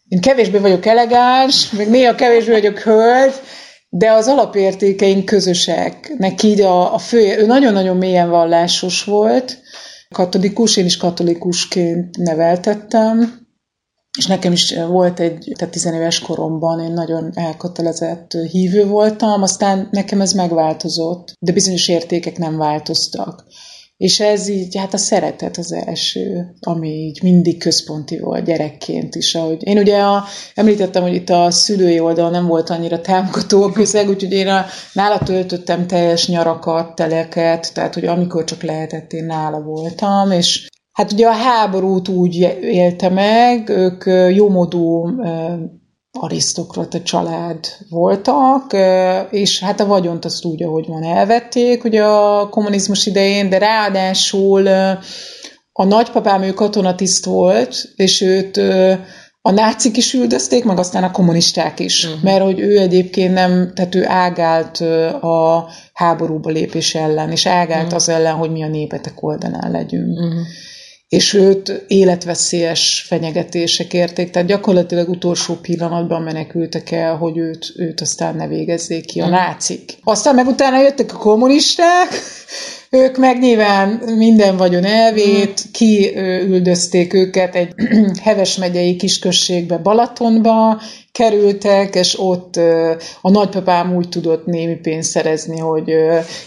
[0.08, 3.34] én kevésbé vagyok elegáns, meg néha kevésbé vagyok hölgy,
[3.88, 6.14] de az alapértékeink közösek.
[6.18, 9.58] Neki a, a fő, ő nagyon-nagyon mélyen vallásos volt,
[10.14, 13.46] katolikus, én is katolikusként neveltettem,
[14.18, 20.20] és nekem is volt egy, tehát tizenéves koromban én nagyon elkötelezett hívő voltam, aztán nekem
[20.20, 23.44] ez megváltozott, de bizonyos értékek nem változtak.
[23.98, 29.34] És ez így, hát a szeretet az első, ami így mindig központi volt gyerekként is.
[29.34, 33.72] Ahogy én ugye a, említettem, hogy itt a szülői oldal nem volt annyira támogató a
[33.72, 39.24] közeg, úgyhogy én a, nála töltöttem teljes nyarakat, teleket, tehát hogy amikor csak lehetett, én
[39.24, 45.10] nála voltam, és Hát ugye a háborút úgy élte meg, ők jómodú
[46.20, 48.76] arisztokrata család voltak,
[49.30, 54.66] és hát a vagyont azt úgy, ahogy van, elvették ugye a kommunizmus idején, de ráadásul
[55.72, 58.56] a nagypapám ő katonatiszt volt, és őt
[59.42, 62.22] a nácik is üldözték, meg aztán a kommunisták is, uh-huh.
[62.22, 64.80] mert hogy ő egyébként nem, tehát ő ágált
[65.22, 67.96] a háborúba lépés ellen, és ágált uh-huh.
[67.96, 70.18] az ellen, hogy mi a népetek oldalán legyünk.
[70.18, 70.46] Uh-huh
[71.08, 78.36] és őt életveszélyes fenyegetések érték, tehát gyakorlatilag utolsó pillanatban menekültek el, hogy őt, őt aztán
[78.36, 79.30] ne végezzék ki a mm.
[79.30, 79.98] nácik.
[80.04, 82.08] Aztán meg utána jöttek a kommunisták,
[82.90, 85.70] ők meg nyilván minden vagyon elvét, mm.
[85.72, 87.74] kiüldözték őket egy
[88.22, 90.80] Heves megyei kisközségbe, Balatonba,
[91.18, 92.56] kerültek, és ott
[93.20, 95.94] a nagypapám úgy tudott némi pénzt szerezni, hogy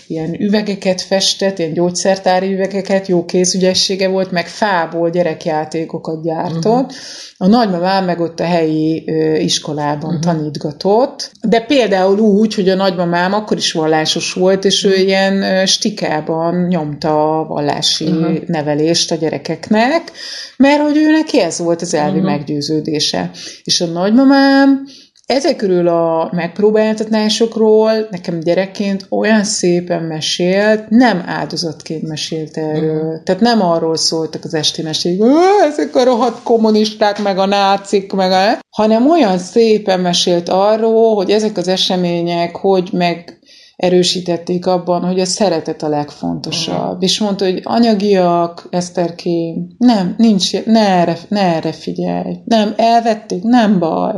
[0.07, 6.63] ilyen üvegeket festett, ilyen gyógyszertári üvegeket, jó kézügyessége volt, meg fából gyerekjátékokat gyártott.
[6.63, 6.91] Uh-huh.
[7.37, 9.03] A nagymamám meg ott a helyi
[9.43, 10.33] iskolában uh-huh.
[10.33, 15.05] tanítgatott, de például úgy, hogy a nagymamám akkor is vallásos volt, és ő uh-huh.
[15.05, 18.37] ilyen stikában nyomta a vallási uh-huh.
[18.45, 20.11] nevelést a gyerekeknek,
[20.57, 22.31] mert hogy ő neki ez volt az elvi uh-huh.
[22.31, 23.31] meggyőződése.
[23.63, 24.85] És a nagymamám hanem
[25.25, 33.03] ezek körül a megpróbáltatásokról nekem gyerekként olyan szépen mesélt, nem áldozatként mesélt erről.
[33.03, 33.23] Mm.
[33.23, 35.21] Tehát nem arról szóltak az esti mesék,
[35.69, 38.59] ezek a rohadt kommunisták, meg a nácik, meg a...
[38.69, 43.39] hanem olyan szépen mesélt arról, hogy ezek az események, hogy meg
[43.81, 46.83] erősítették abban, hogy a szeretet a legfontosabb.
[46.83, 46.97] Uh-huh.
[46.99, 52.35] És mondta, hogy anyagiak, Eszterkém, nem, nincs, ne erre, ne erre figyelj.
[52.45, 54.13] Nem, elvették, nem baj.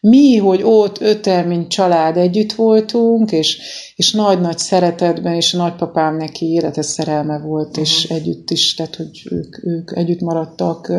[0.00, 3.60] Mi, hogy ott öten, mint család együtt voltunk, és,
[3.96, 7.84] és nagy-nagy szeretetben, és a nagypapám neki életes szerelme volt, uh-huh.
[7.84, 10.92] és együtt is, tehát, hogy ők, ők együtt maradtak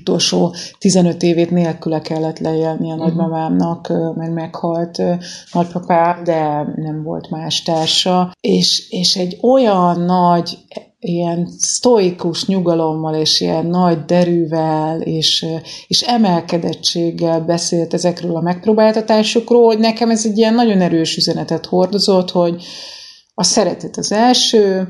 [0.00, 3.04] utolsó 15 évét nélküle kellett lejelni a mhm.
[3.04, 5.02] nagymamámnak, mert meghalt
[5.52, 8.32] nagypapám, de nem volt más társa.
[8.40, 10.58] És, és egy olyan nagy
[11.04, 15.46] ilyen sztoikus nyugalommal és ilyen nagy derűvel és,
[15.86, 22.30] és emelkedettséggel beszélt ezekről a megpróbáltatásokról, hogy nekem ez egy ilyen nagyon erős üzenetet hordozott,
[22.30, 22.62] hogy
[23.34, 24.88] a szeretet az első,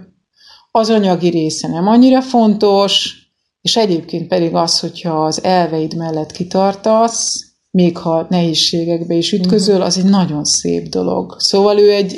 [0.71, 3.24] az anyagi része nem annyira fontos,
[3.65, 9.99] és egyébként pedig az, hogyha az elveid mellett kitartasz, még ha nehézségekbe is ütközöl, az
[9.99, 11.37] egy nagyon szép dolog.
[11.39, 12.17] Szóval ő egy,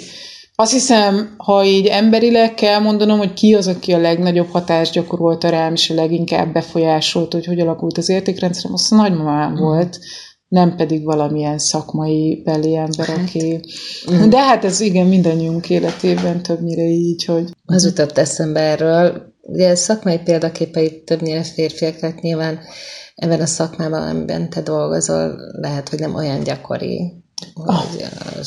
[0.54, 5.48] azt hiszem, ha így emberileg kell mondanom, hogy ki az, aki a legnagyobb hatást gyakorolta
[5.48, 9.56] rám, és a leginkább befolyásolt, hogy hogy alakult az értékrendszerem, az nagymamám mm.
[9.56, 9.98] volt,
[10.48, 13.18] nem pedig valamilyen szakmai beli ember, hát.
[13.18, 13.60] aki...
[14.12, 14.28] Mm.
[14.28, 17.50] De hát ez igen, mindannyiunk életében többnyire így, hogy...
[17.64, 22.60] Az jutott eszembe erről, ugye szakmai példaképei többnyire férfiak, tehát nyilván
[23.14, 27.24] ebben a szakmában, amiben te dolgozol, lehet, hogy nem olyan gyakori.
[27.54, 27.84] Ah,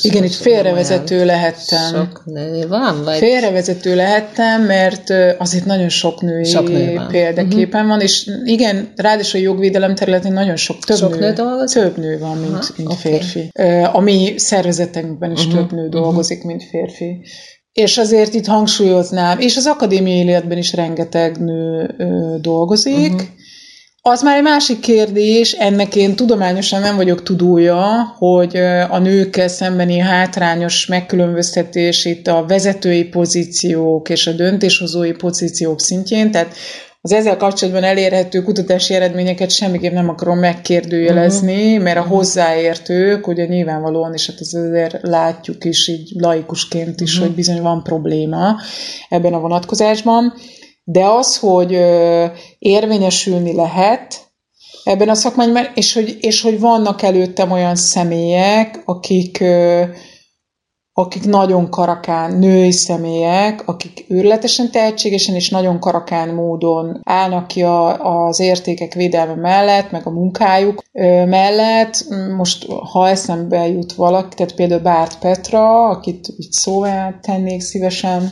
[0.02, 1.93] igen, itt félrevezető lehettem.
[1.93, 3.04] Sok nő van?
[3.04, 3.18] Vagy?
[3.18, 7.08] Félrevezető lehettem, mert azért nagyon sok női sok nő van.
[7.08, 7.88] példaképen uh-huh.
[7.88, 11.82] van, és igen, ráadásul a jogvédelem területén nagyon sok, több sok nő, nő dolgozik?
[11.82, 13.12] Több nő van, mint, Aha, mint okay.
[13.12, 13.52] férfi.
[13.91, 15.60] A mi szervezetünkben is uh-huh.
[15.60, 16.52] több nő dolgozik, uh-huh.
[16.52, 17.26] mint férfi.
[17.74, 23.13] És azért itt hangsúlyoznám, és az akadémiai életben is rengeteg nő ö, dolgozik.
[23.13, 23.28] Uh-huh.
[24.01, 28.57] Az már egy másik kérdés, ennek én tudományosan nem vagyok tudója, hogy
[28.89, 36.55] a nőkkel szembeni hátrányos megkülönböztetés itt a vezetői pozíciók és a döntéshozói pozíciók szintjén, tehát
[37.02, 41.84] az ezzel kapcsolatban elérhető kutatási eredményeket semmiképp nem akarom megkérdőjelezni, uh-huh.
[41.84, 47.28] mert a hozzáértők, ugye nyilvánvalóan, és hát azért látjuk is így laikusként is, uh-huh.
[47.28, 48.56] hogy bizony van probléma
[49.10, 50.34] ebben a vonatkozásban,
[50.84, 52.26] de az, hogy ö,
[52.60, 54.28] érvényesülni lehet
[54.84, 59.43] ebben a szakmányban, és hogy, és hogy vannak előttem olyan személyek, akik
[61.00, 67.97] akik nagyon karakán női személyek, akik őrletesen tehetségesen és nagyon karakán módon állnak ki a,
[68.26, 70.84] az értékek védelme mellett, meg a munkájuk
[71.26, 72.06] mellett.
[72.38, 78.32] Most, ha eszembe jut valaki, tehát például Bárt Petra, akit itt szóvá tennék szívesen,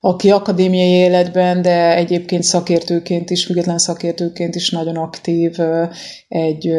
[0.00, 5.56] aki akadémiai életben, de egyébként szakértőként is, független szakértőként is nagyon aktív,
[6.28, 6.72] egy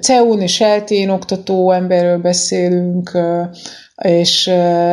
[0.00, 3.18] CEUN és eltén oktató emberről beszélünk,
[4.00, 4.50] és,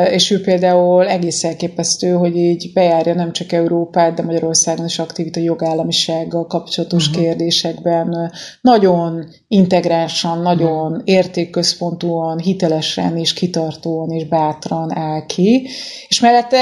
[0.09, 5.27] és ő például egész elképesztő, hogy így bejárja nem csak Európát, de Magyarországon is aktív
[5.35, 7.23] a jogállamisággal kapcsolatos uh-huh.
[7.23, 8.31] kérdésekben.
[8.61, 11.01] Nagyon integránsan, nagyon uh-huh.
[11.05, 15.67] értékközpontúan, hitelesen és kitartóan és bátran áll ki.
[16.07, 16.57] És mellette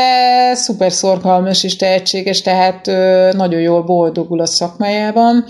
[0.56, 2.86] szuper szorgalmas és tehetséges, tehát
[3.36, 5.46] nagyon jól boldogul a szakmájában.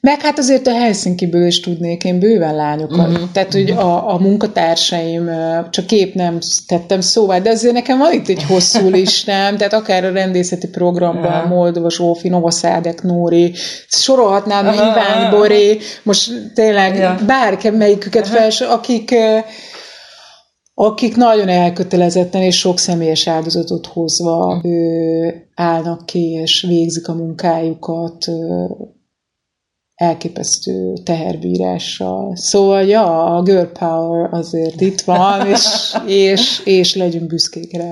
[0.00, 3.08] Meg hát azért a Helsinki-ből is tudnék én bőven lányokat.
[3.08, 3.30] Uh-huh.
[3.32, 5.30] Tehát, hogy a, a munkatársaim,
[5.70, 10.04] csak kép nem tettem szóval, de azért nekem van itt egy hosszú listám, tehát akár
[10.04, 11.50] a rendészeti programban, uh-huh.
[11.50, 13.52] Moldova, Zsófi, Novaszádek, Nóri,
[13.88, 14.90] sorolhatnám uh-huh.
[14.90, 17.22] Iván, Boré, most tényleg yeah.
[17.22, 18.38] bárki melyiküket uh-huh.
[18.38, 19.14] felső, akik
[20.74, 28.26] akik nagyon elkötelezetten és sok személyes áldozatot hozva ő, állnak ki, és végzik a munkájukat
[29.98, 32.36] elképesztő teherbírással.
[32.36, 37.90] Szóval, ja, a girl power azért itt van, és, és, és legyünk büszkék rá.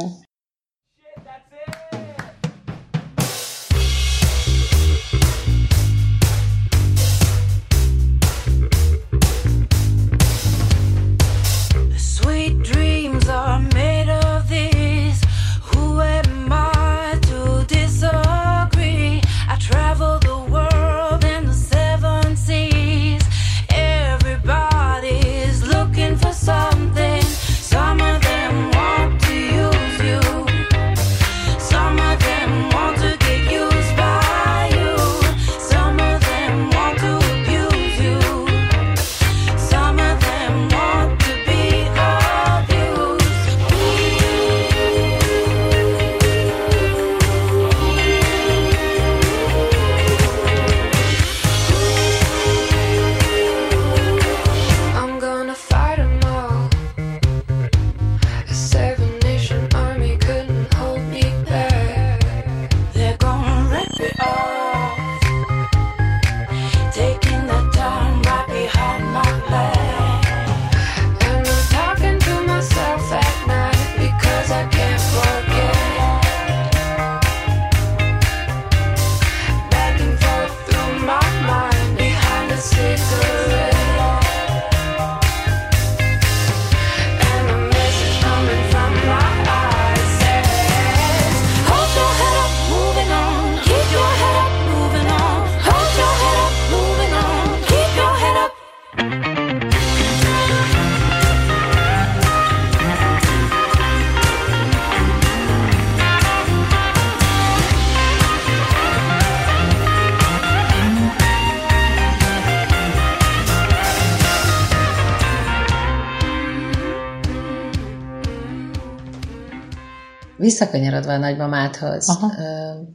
[120.46, 122.32] Visszakanyarodva a nagymamádhoz, Aha.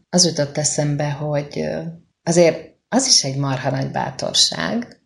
[0.10, 1.66] az jutott eszembe, hogy
[2.24, 2.58] azért
[2.89, 5.02] az is egy marha nagy bátorság,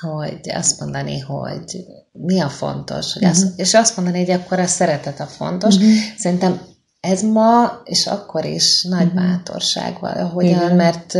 [0.00, 3.38] hogy azt mondani, hogy mi a fontos, hogy uh-huh.
[3.38, 5.74] azt, és azt mondani, hogy akkor a szeretet a fontos.
[5.74, 5.90] Uh-huh.
[6.18, 6.60] Szerintem
[7.00, 9.22] ez ma és akkor is nagy uh-huh.
[9.22, 11.14] bátorság valahogyan, mert,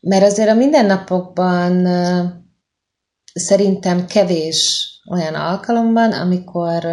[0.00, 1.86] mert azért a mindennapokban
[3.34, 6.86] szerintem kevés olyan alkalomban, amikor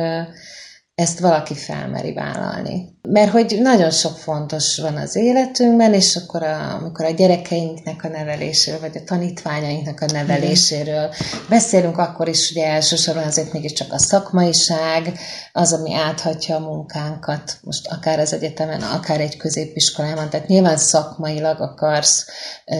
[0.95, 2.93] ezt valaki felmeri vállalni.
[3.09, 8.07] Mert hogy nagyon sok fontos van az életünkben, és akkor a, amikor a gyerekeinknek a
[8.07, 11.13] neveléséről, vagy a tanítványainknak a neveléséről
[11.49, 15.19] beszélünk, akkor is ugye elsősorban azért mégiscsak a szakmaiság,
[15.51, 21.61] az, ami áthatja a munkánkat, most akár az egyetemen, akár egy középiskolában, tehát nyilván szakmailag
[21.61, 22.25] akarsz
[22.65, 22.75] ö,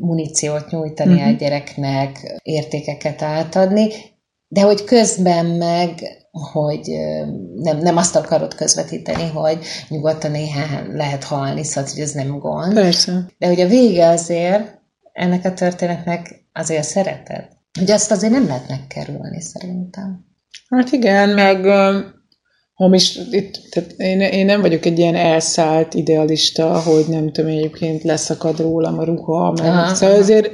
[0.00, 1.28] muníciót nyújtani uh-huh.
[1.28, 3.88] a gyereknek, értékeket átadni,
[4.48, 6.02] de hogy közben meg
[6.52, 6.90] hogy
[7.54, 12.74] nem, nem azt akarod közvetíteni, hogy nyugodtan néhány lehet halni, szóval hogy ez nem gond.
[12.74, 13.26] Persze.
[13.38, 14.78] De hogy a vége azért
[15.12, 17.48] ennek a történetnek azért szereted.
[17.78, 20.24] Hogy azt azért nem lehet megkerülni szerintem.
[20.68, 21.64] Hát igen, meg
[22.74, 27.50] ha is, itt, tehát én, én nem vagyok egy ilyen elszállt idealista, hogy nem tudom,
[27.50, 29.94] egyébként leszakad rólam a ruha, mert Aha.
[29.94, 30.50] szóval azért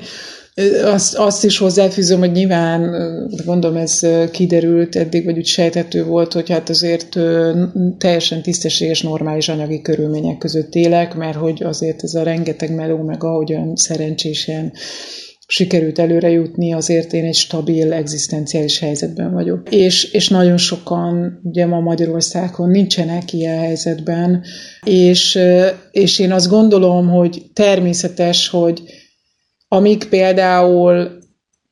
[0.84, 2.94] azt, azt is hozzáfűzöm, hogy nyilván,
[3.44, 4.00] gondolom ez
[4.30, 7.18] kiderült eddig, vagy úgy sejtető volt, hogy hát azért
[7.98, 13.24] teljesen tisztességes, normális anyagi körülmények között élek, mert hogy azért ez a rengeteg meló, meg
[13.24, 14.72] ahogyan szerencsésen
[15.46, 19.70] sikerült előre jutni, azért én egy stabil, egzisztenciális helyzetben vagyok.
[19.70, 24.44] És, és nagyon sokan ugye ma Magyarországon nincsenek ilyen helyzetben,
[24.86, 25.38] és,
[25.90, 28.82] és én azt gondolom, hogy természetes, hogy
[29.72, 31.18] amik például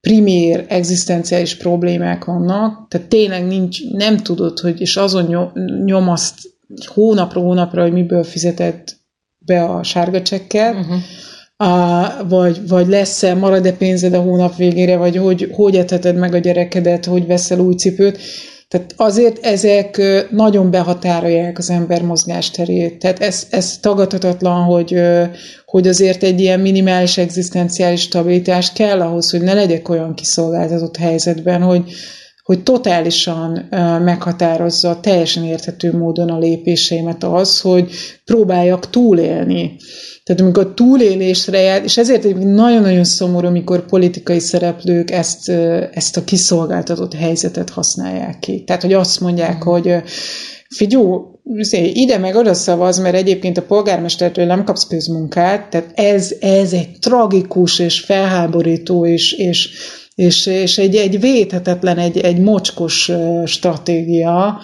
[0.00, 5.52] primér egzisztenciális problémák vannak, tehát tényleg nincs, nem tudod, hogy, és azon
[5.84, 6.34] nyom azt
[6.86, 8.96] hónapra hónapra, hogy miből fizetett
[9.38, 11.70] be a sárga csekket, uh-huh.
[11.70, 16.38] a, vagy, vagy lesz-e, marad-e pénzed a hónap végére, vagy hogy, hogy eteted meg a
[16.38, 18.18] gyerekedet, hogy veszel új cipőt.
[18.70, 20.00] Tehát azért ezek
[20.30, 22.98] nagyon behatárolják az ember mozgásterét.
[22.98, 25.00] Tehát ez, ez tagadhatatlan, hogy,
[25.66, 31.62] hogy azért egy ilyen minimális egzisztenciális stabilitás kell ahhoz, hogy ne legyek olyan kiszolgáltatott helyzetben,
[31.62, 31.92] hogy,
[32.50, 33.66] hogy totálisan
[34.04, 37.90] meghatározza teljesen érthető módon a lépéseimet az, hogy
[38.24, 39.76] próbáljak túlélni.
[40.24, 45.48] Tehát amikor túlélésre jár, és ezért nagyon-nagyon szomorú, amikor politikai szereplők ezt,
[45.92, 48.64] ezt a kiszolgáltatott helyzetet használják ki.
[48.64, 49.70] Tehát, hogy azt mondják, mm.
[49.70, 49.94] hogy
[50.74, 51.24] figyú,
[51.72, 56.88] ide meg oda szavaz, mert egyébként a polgármestertől nem kapsz közmunkát, tehát ez, ez egy
[57.00, 59.68] tragikus és felháborító és, és,
[60.20, 63.10] és, és egy, egy védhetetlen, egy, egy mocskos
[63.44, 64.60] stratégia,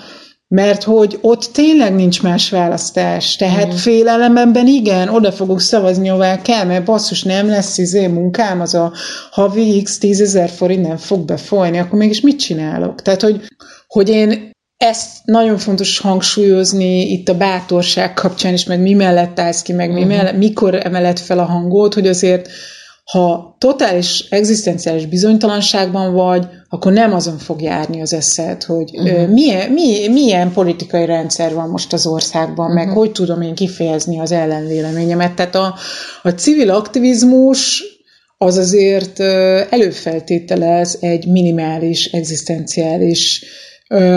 [0.48, 3.36] mert hogy ott tényleg nincs más választás.
[3.36, 3.76] Tehát mm.
[3.76, 8.92] félelemben igen, oda fogok szavazni, ahová kell, mert basszus nem lesz izé munkám, az a
[9.30, 13.02] havi x 10 ezer forint nem fog befolyni, akkor mégis mit csinálok?
[13.02, 13.40] Tehát, hogy,
[13.86, 19.62] hogy én ezt nagyon fontos hangsúlyozni itt a bátorság kapcsán is, meg mi mellett állsz
[19.62, 20.16] ki, meg mi uh-huh.
[20.16, 22.48] mellett, mikor emeled fel a hangot, hogy azért
[23.12, 29.28] ha totális egzisztenciális bizonytalanságban vagy, akkor nem azon fog járni az eszed, hogy uh-huh.
[29.28, 32.84] milyen, milyen, milyen politikai rendszer van most az országban, uh-huh.
[32.84, 35.34] meg hogy tudom én kifejezni az ellenvéleményemet.
[35.34, 35.74] Tehát a,
[36.22, 37.84] a civil aktivizmus
[38.38, 39.20] az azért
[39.70, 43.44] előfeltételez egy minimális egzisztenciális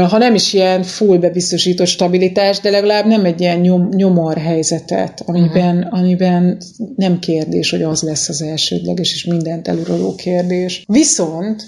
[0.07, 5.21] ha nem is ilyen full bebiztosított stabilitás, de legalább nem egy ilyen nyom, nyomor helyzetet,
[5.25, 5.99] amiben, uh-huh.
[5.99, 6.57] amiben
[6.95, 10.83] nem kérdés, hogy az lesz az elsődleges és mindent eluraló kérdés.
[10.87, 11.63] Viszont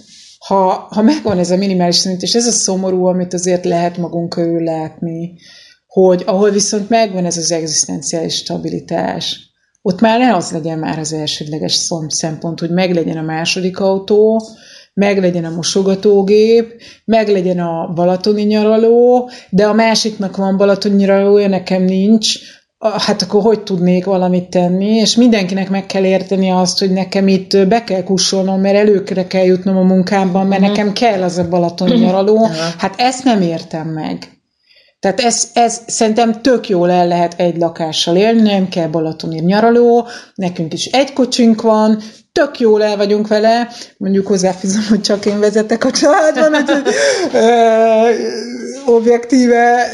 [0.46, 4.30] ha, ha megvan ez a minimális szint, és ez a szomorú, amit azért lehet magunk
[4.30, 5.34] körül látni,
[5.88, 9.40] hogy ahol viszont megvan ez az egzisztenciális stabilitás,
[9.82, 14.42] ott már ne az legyen már az elsődleges szempont, hogy meglegyen a második autó,
[14.94, 22.40] meglegyen a mosogatógép, meglegyen a balatoni nyaraló, de a másiknak van balatoni nyaralója, nekem nincs,
[22.80, 27.68] hát akkor hogy tudnék valamit tenni, és mindenkinek meg kell érteni azt, hogy nekem itt
[27.68, 30.78] be kell kussolnom, mert előkre kell jutnom a munkámban, mert uh-huh.
[30.78, 32.36] nekem kell az a balatoni nyaraló.
[32.36, 32.56] Uh-huh.
[32.78, 34.30] Hát ezt nem értem meg.
[35.00, 40.08] Tehát ez, ez szerintem tök jól el lehet egy lakással élni, nem kell balatoni nyaraló,
[40.36, 42.02] nekünk is egy kocsink van,
[42.32, 43.68] tök jól el vagyunk vele,
[43.98, 46.86] mondjuk hozzáfizom, hogy csak én vezetek a családban, hogy
[48.86, 49.88] objektíve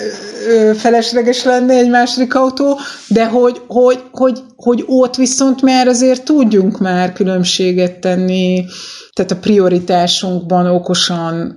[0.48, 6.24] ö, felesleges lenne egy második autó, de hogy, hogy, hogy hogy ott viszont már azért
[6.24, 8.66] tudjunk már különbséget tenni
[9.14, 11.56] tehát a prioritásunkban okosan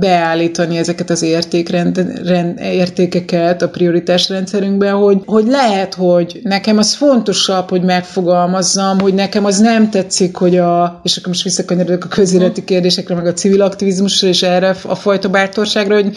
[0.00, 7.68] beállítani ezeket az értékrend, rend, értékeket a prioritásrendszerünkben, hogy, hogy lehet, hogy nekem az fontosabb,
[7.68, 12.64] hogy megfogalmazzam, hogy nekem az nem tetszik, hogy a, és akkor most visszakanyarodok a közéleti
[12.64, 16.16] kérdésekre, meg a civil aktivizmusra, és erre a fajta bátorságra, hogy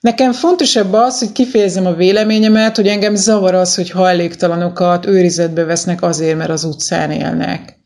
[0.00, 6.02] Nekem fontosabb az, hogy kifejezem a véleményemet, hogy engem zavar az, hogy hajléktalanokat őrizetbe vesznek
[6.02, 7.78] azért, mert az utcán élnek.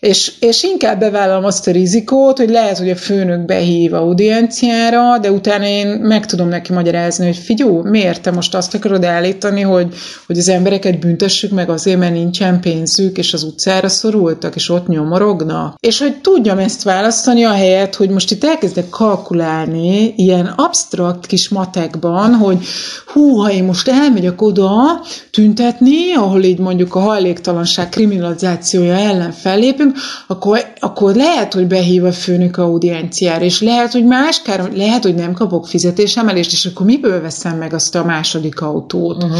[0.00, 5.30] És, és inkább bevállalom azt a rizikót, hogy lehet, hogy a főnök behív audienciára, de
[5.30, 9.94] utána én meg tudom neki magyarázni, hogy figyú, miért te most azt akarod állítani, hogy,
[10.26, 14.86] hogy az embereket büntessük meg azért, mert nincsen pénzük, és az utcára szorultak, és ott
[14.86, 15.74] nyomorognak.
[15.80, 21.48] És hogy tudjam ezt választani a helyet, hogy most itt elkezdek kalkulálni ilyen absztrakt kis
[21.48, 22.58] matekban, hogy
[23.06, 29.88] hú, ha én most elmegyek oda tüntetni, ahol így mondjuk a hajléktalanság kriminalizációja ellen fellépünk,
[30.26, 35.14] akkor, akkor lehet, hogy behív a főnök audienciára, és lehet, hogy más kár, lehet, hogy
[35.14, 39.22] nem kapok fizetésemelést, és akkor miből veszem meg azt a második autót?
[39.22, 39.38] Uh-huh.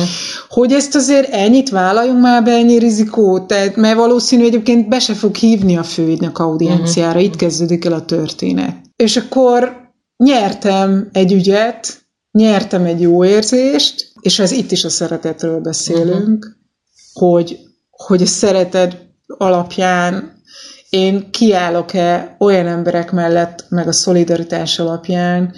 [0.48, 5.14] Hogy ezt azért ennyit vállaljunk már be, ennyi rizikót, tehát, mert valószínű egyébként be se
[5.14, 7.24] fog hívni a főügynök audienciára, uh-huh.
[7.24, 8.76] itt kezdődik el a történet.
[8.96, 11.98] És akkor nyertem egy ügyet,
[12.32, 17.30] nyertem egy jó érzést, és ez itt is a szeretetről beszélünk, uh-huh.
[17.30, 17.59] hogy,
[17.90, 18.96] hogy a szeretet
[19.26, 20.39] alapján
[20.91, 25.55] én kiállok-e olyan emberek mellett, meg a szolidaritás alapján,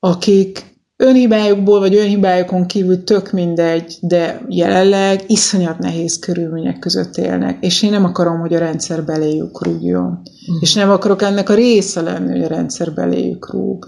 [0.00, 7.82] akik önhibájukból vagy önhibájukon kívül tök mindegy, de jelenleg iszonyat nehéz körülmények között élnek, és
[7.82, 10.04] én nem akarom, hogy a rendszer beléjük rúgjon.
[10.04, 10.56] Uh-huh.
[10.60, 13.86] És nem akarok ennek a része lenni, hogy a rendszer beléjük rúg.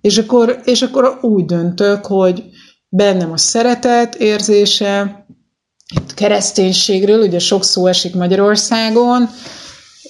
[0.00, 2.44] És akkor, és akkor úgy döntök, hogy
[2.88, 5.24] bennem a szeretet érzése,
[5.94, 9.28] itt kereszténységről, ugye sok szó esik Magyarországon,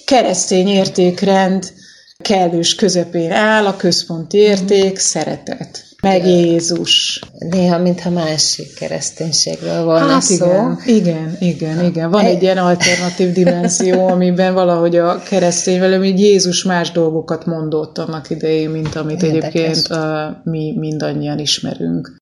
[0.07, 1.73] keresztény értékrend
[2.17, 5.85] kellős közepén áll, a központi érték, szeretet.
[6.01, 7.21] Meg Jézus.
[7.49, 10.45] Néha, mintha másik kereszténységről volna hát szó.
[10.45, 12.09] Igen, igen, igen, igen.
[12.09, 17.97] Van egy ilyen alternatív dimenzió, amiben valahogy a keresztény velem, hogy Jézus más dolgokat mondott
[17.97, 19.53] annak idején, mint amit Érdekes.
[19.53, 19.97] egyébként uh,
[20.43, 22.15] mi mindannyian ismerünk.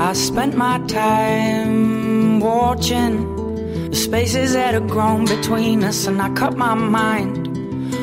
[0.00, 6.56] I spent my time watching the spaces that had grown between us, and I cut
[6.56, 7.46] my mind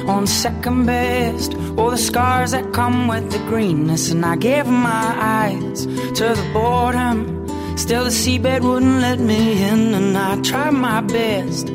[0.08, 1.56] on second best.
[1.76, 6.50] All the scars that come with the greenness, and I gave my eyes to the
[6.54, 7.48] boredom.
[7.78, 11.66] Still, the seabed wouldn't let me in, and I tried my best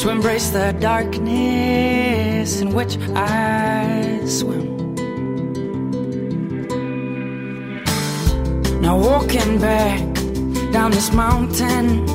[0.00, 4.77] to embrace the darkness in which I swim.
[8.88, 10.00] Now walking back
[10.72, 12.06] down this mountain,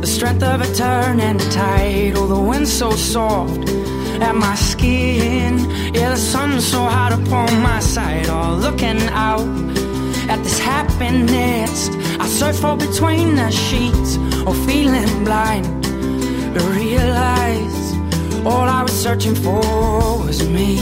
[0.00, 2.12] the strength of a turn and tide.
[2.14, 3.68] Oh, the wind so soft
[4.22, 5.58] at my skin.
[5.92, 8.28] Yeah, the sun so hot upon my side.
[8.28, 9.48] Oh, looking out
[10.30, 11.88] at this happiness.
[12.20, 14.16] I search for between the sheets,
[14.46, 15.64] or oh, feeling blind
[16.54, 17.80] to realize
[18.46, 19.62] all I was searching for
[20.24, 20.78] was me.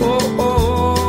[0.00, 1.01] Oh, oh, oh.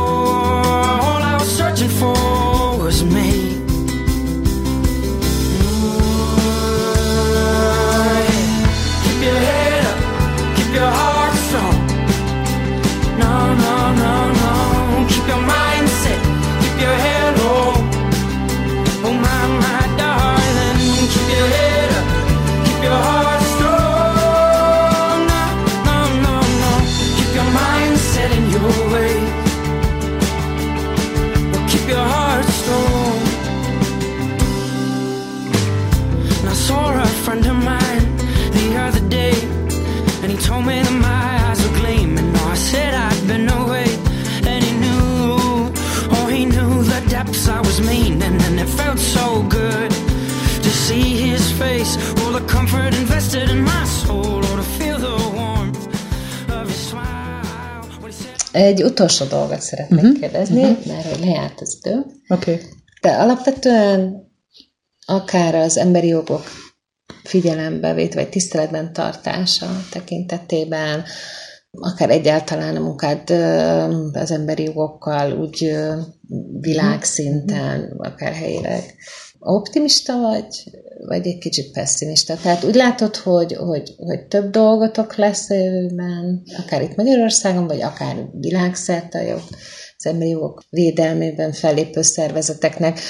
[59.04, 60.18] Utolsó dolgot szeretnék uh-huh.
[60.18, 60.86] kérdezni, uh-huh.
[60.86, 62.04] mert hogy lejárt az idő.
[62.28, 62.52] Oké.
[62.52, 62.66] Okay.
[63.00, 64.32] De alapvetően
[65.06, 66.44] akár az emberi jogok
[67.24, 71.04] figyelembe vagy tiszteletben tartása tekintetében,
[71.70, 73.30] akár egyáltalán a munkád
[74.12, 75.76] az emberi jogokkal úgy
[76.60, 78.94] világszinten, akár helyileg.
[79.46, 80.70] Optimista vagy,
[81.06, 82.36] vagy egy kicsit pessimista?
[82.42, 87.82] Tehát úgy látod, hogy, hogy, hogy több dolgotok lesz a jövőben, akár itt Magyarországon, vagy
[87.82, 89.42] akár világszerte jog,
[89.96, 93.00] az emberi jogok védelmében fellépő szervezeteknek,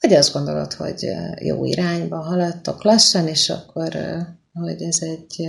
[0.00, 3.88] vagy azt gondolod, hogy jó irányba haladtok lassan, és akkor,
[4.52, 5.48] hogy ez egy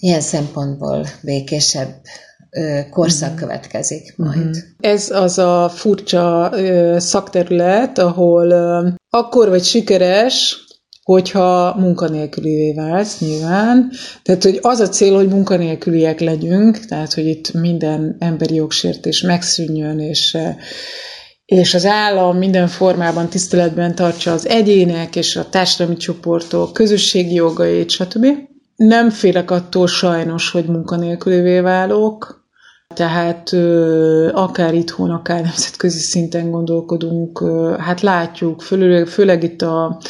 [0.00, 1.94] ilyen szempontból békésebb
[2.90, 3.38] korszak mhm.
[3.38, 4.46] következik majd.
[4.46, 4.56] Uh-huh.
[4.80, 6.52] Ez az a furcsa
[6.98, 10.64] szakterület, ahol akkor vagy sikeres,
[11.02, 13.90] hogyha munkanélkülivé válsz, nyilván.
[14.22, 19.98] Tehát, hogy az a cél, hogy munkanélküliek legyünk, tehát, hogy itt minden emberi jogsértés megszűnjön,
[19.98, 20.38] és
[21.50, 27.90] és az állam minden formában tiszteletben tartsa az egyének és a társadalmi csoportok közösségi jogait,
[27.90, 28.26] stb.
[28.76, 32.39] Nem félek attól sajnos, hogy munkanélkülévé válok,
[32.94, 33.52] tehát
[34.32, 37.44] akár itthon, akár nemzetközi szinten gondolkodunk,
[37.78, 38.62] hát látjuk,
[39.06, 40.00] főleg, itt a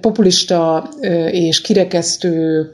[0.00, 0.88] populista
[1.30, 2.68] és kirekesztő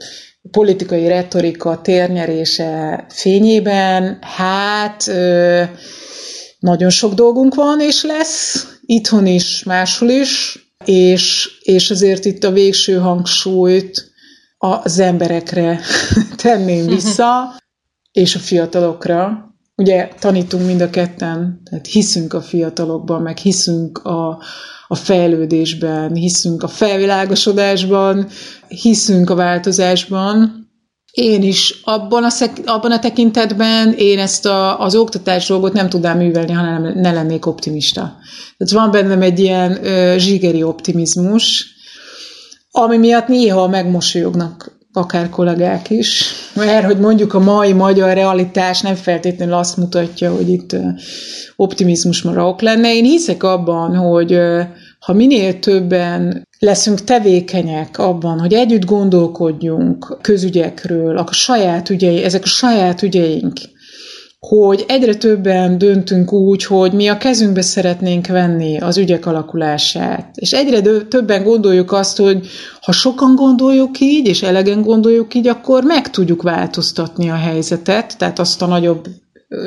[0.51, 5.11] politikai retorika térnyerése fényében, hát
[6.59, 12.51] nagyon sok dolgunk van és lesz, itthon is, máshol is, és, és azért itt a
[12.51, 14.11] végső hangsúlyt
[14.57, 15.79] az emberekre
[16.43, 17.55] tenném vissza,
[18.17, 19.51] és a fiatalokra.
[19.75, 24.41] Ugye tanítunk mind a ketten, tehát hiszünk a fiatalokban, meg hiszünk a,
[24.87, 28.27] a fejlődésben, hiszünk a felvilágosodásban,
[28.67, 30.65] hiszünk a változásban.
[31.11, 35.89] Én is abban a, szek, abban a tekintetben én ezt a, az oktatás dolgot nem
[35.89, 38.01] tudnám művelni, ha nem, ne lennék optimista.
[38.57, 41.65] Tehát van bennem egy ilyen ö, zsigeri optimizmus,
[42.71, 46.23] ami miatt néha megmosolyognak akár kollégák is,
[46.53, 50.75] mert hogy mondjuk a mai magyar realitás nem feltétlenül azt mutatja, hogy itt
[51.55, 52.95] optimizmus marok lenne.
[52.95, 54.39] Én hiszek abban, hogy
[54.99, 62.47] ha minél többen leszünk tevékenyek abban, hogy együtt gondolkodjunk közügyekről, a saját ügyei, ezek a
[62.47, 63.53] saját ügyeink,
[64.47, 70.29] hogy egyre többen döntünk úgy, hogy mi a kezünkbe szeretnénk venni az ügyek alakulását.
[70.35, 72.47] És egyre többen gondoljuk azt, hogy
[72.81, 78.39] ha sokan gondoljuk így, és elegen gondoljuk így, akkor meg tudjuk változtatni a helyzetet, tehát
[78.39, 79.07] azt a nagyobb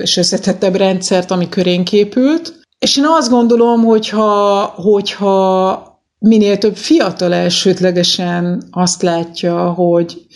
[0.03, 2.59] és összetettebb rendszert, ami körénk épült.
[2.79, 10.27] És én azt gondolom, hogyha, hogyha minél több fiatal elsődlegesen azt látja, hogy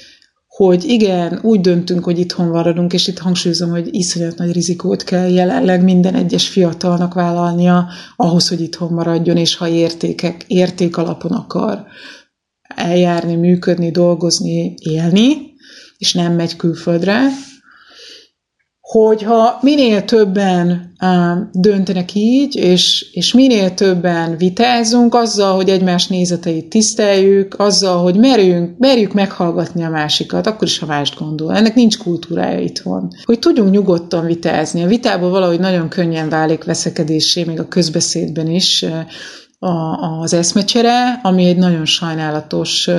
[0.56, 5.28] hogy igen, úgy döntünk, hogy itthon maradunk, és itt hangsúlyozom, hogy iszonyat nagy rizikót kell
[5.28, 11.84] jelenleg minden egyes fiatalnak vállalnia ahhoz, hogy itthon maradjon, és ha értékek, érték alapon akar
[12.74, 15.52] eljárni, működni, dolgozni, élni,
[15.98, 17.20] és nem megy külföldre,
[18.94, 20.92] hogyha minél többen
[21.52, 28.78] döntenek így, és, és minél többen vitázunk azzal, hogy egymás nézeteit tiszteljük, azzal, hogy merjünk,
[28.78, 31.54] merjük meghallgatni a másikat, akkor is, ha mást gondol.
[31.54, 33.08] Ennek nincs kultúrája itthon.
[33.24, 34.82] Hogy tudjunk nyugodtan vitázni.
[34.82, 38.84] A vitából valahogy nagyon könnyen válik veszekedésé, még a közbeszédben is
[40.22, 42.90] az eszmecsere, ami egy nagyon sajnálatos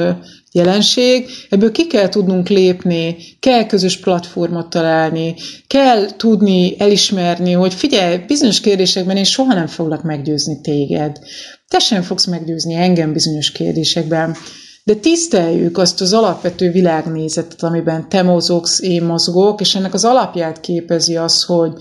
[0.56, 5.36] jelenség, ebből ki kell tudnunk lépni, kell közös platformot találni,
[5.68, 11.20] kell tudni elismerni, hogy figyelj, bizonyos kérdésekben én soha nem foglak meggyőzni téged.
[11.68, 14.36] Te sem fogsz meggyőzni engem bizonyos kérdésekben.
[14.84, 20.60] De tiszteljük azt az alapvető világnézetet, amiben te mozogsz, én mozgok, és ennek az alapját
[20.60, 21.74] képezi az, hogy,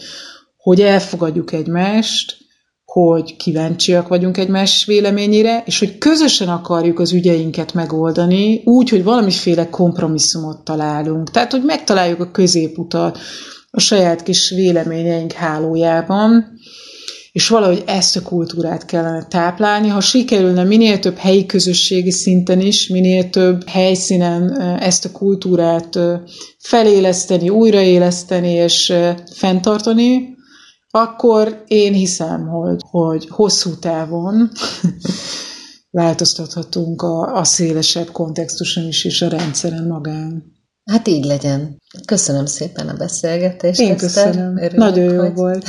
[0.57, 2.37] hogy elfogadjuk egymást,
[2.95, 9.69] hogy kíváncsiak vagyunk egymás véleményére, és hogy közösen akarjuk az ügyeinket megoldani, úgy, hogy valamiféle
[9.69, 11.31] kompromisszumot találunk.
[11.31, 13.19] Tehát, hogy megtaláljuk a középutat
[13.71, 16.59] a saját kis véleményeink hálójában,
[17.33, 19.89] és valahogy ezt a kultúrát kellene táplálni.
[19.89, 25.99] Ha sikerülne minél több helyi közösségi szinten is, minél több helyszínen ezt a kultúrát
[26.59, 28.93] feléleszteni, újraéleszteni és
[29.33, 30.34] fenntartani,
[30.97, 34.51] akkor én hiszem, hogy, hogy hosszú távon
[35.91, 40.45] változtathatunk a, a szélesebb kontextuson is, és a rendszeren magán.
[40.85, 41.79] Hát így legyen.
[42.07, 43.81] Köszönöm szépen a beszélgetést.
[43.81, 44.57] Én köszönöm.
[44.57, 45.69] Örülök, Nagyon jó hogy, volt.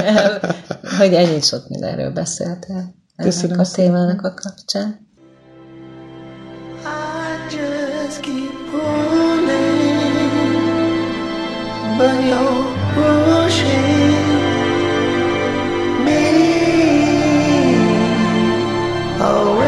[0.98, 2.94] hogy ennyit sok mindenről beszéltél.
[3.16, 5.08] Köszönöm a témának a kapcsán.
[12.00, 14.09] but you're pushing
[19.22, 19.59] Oh.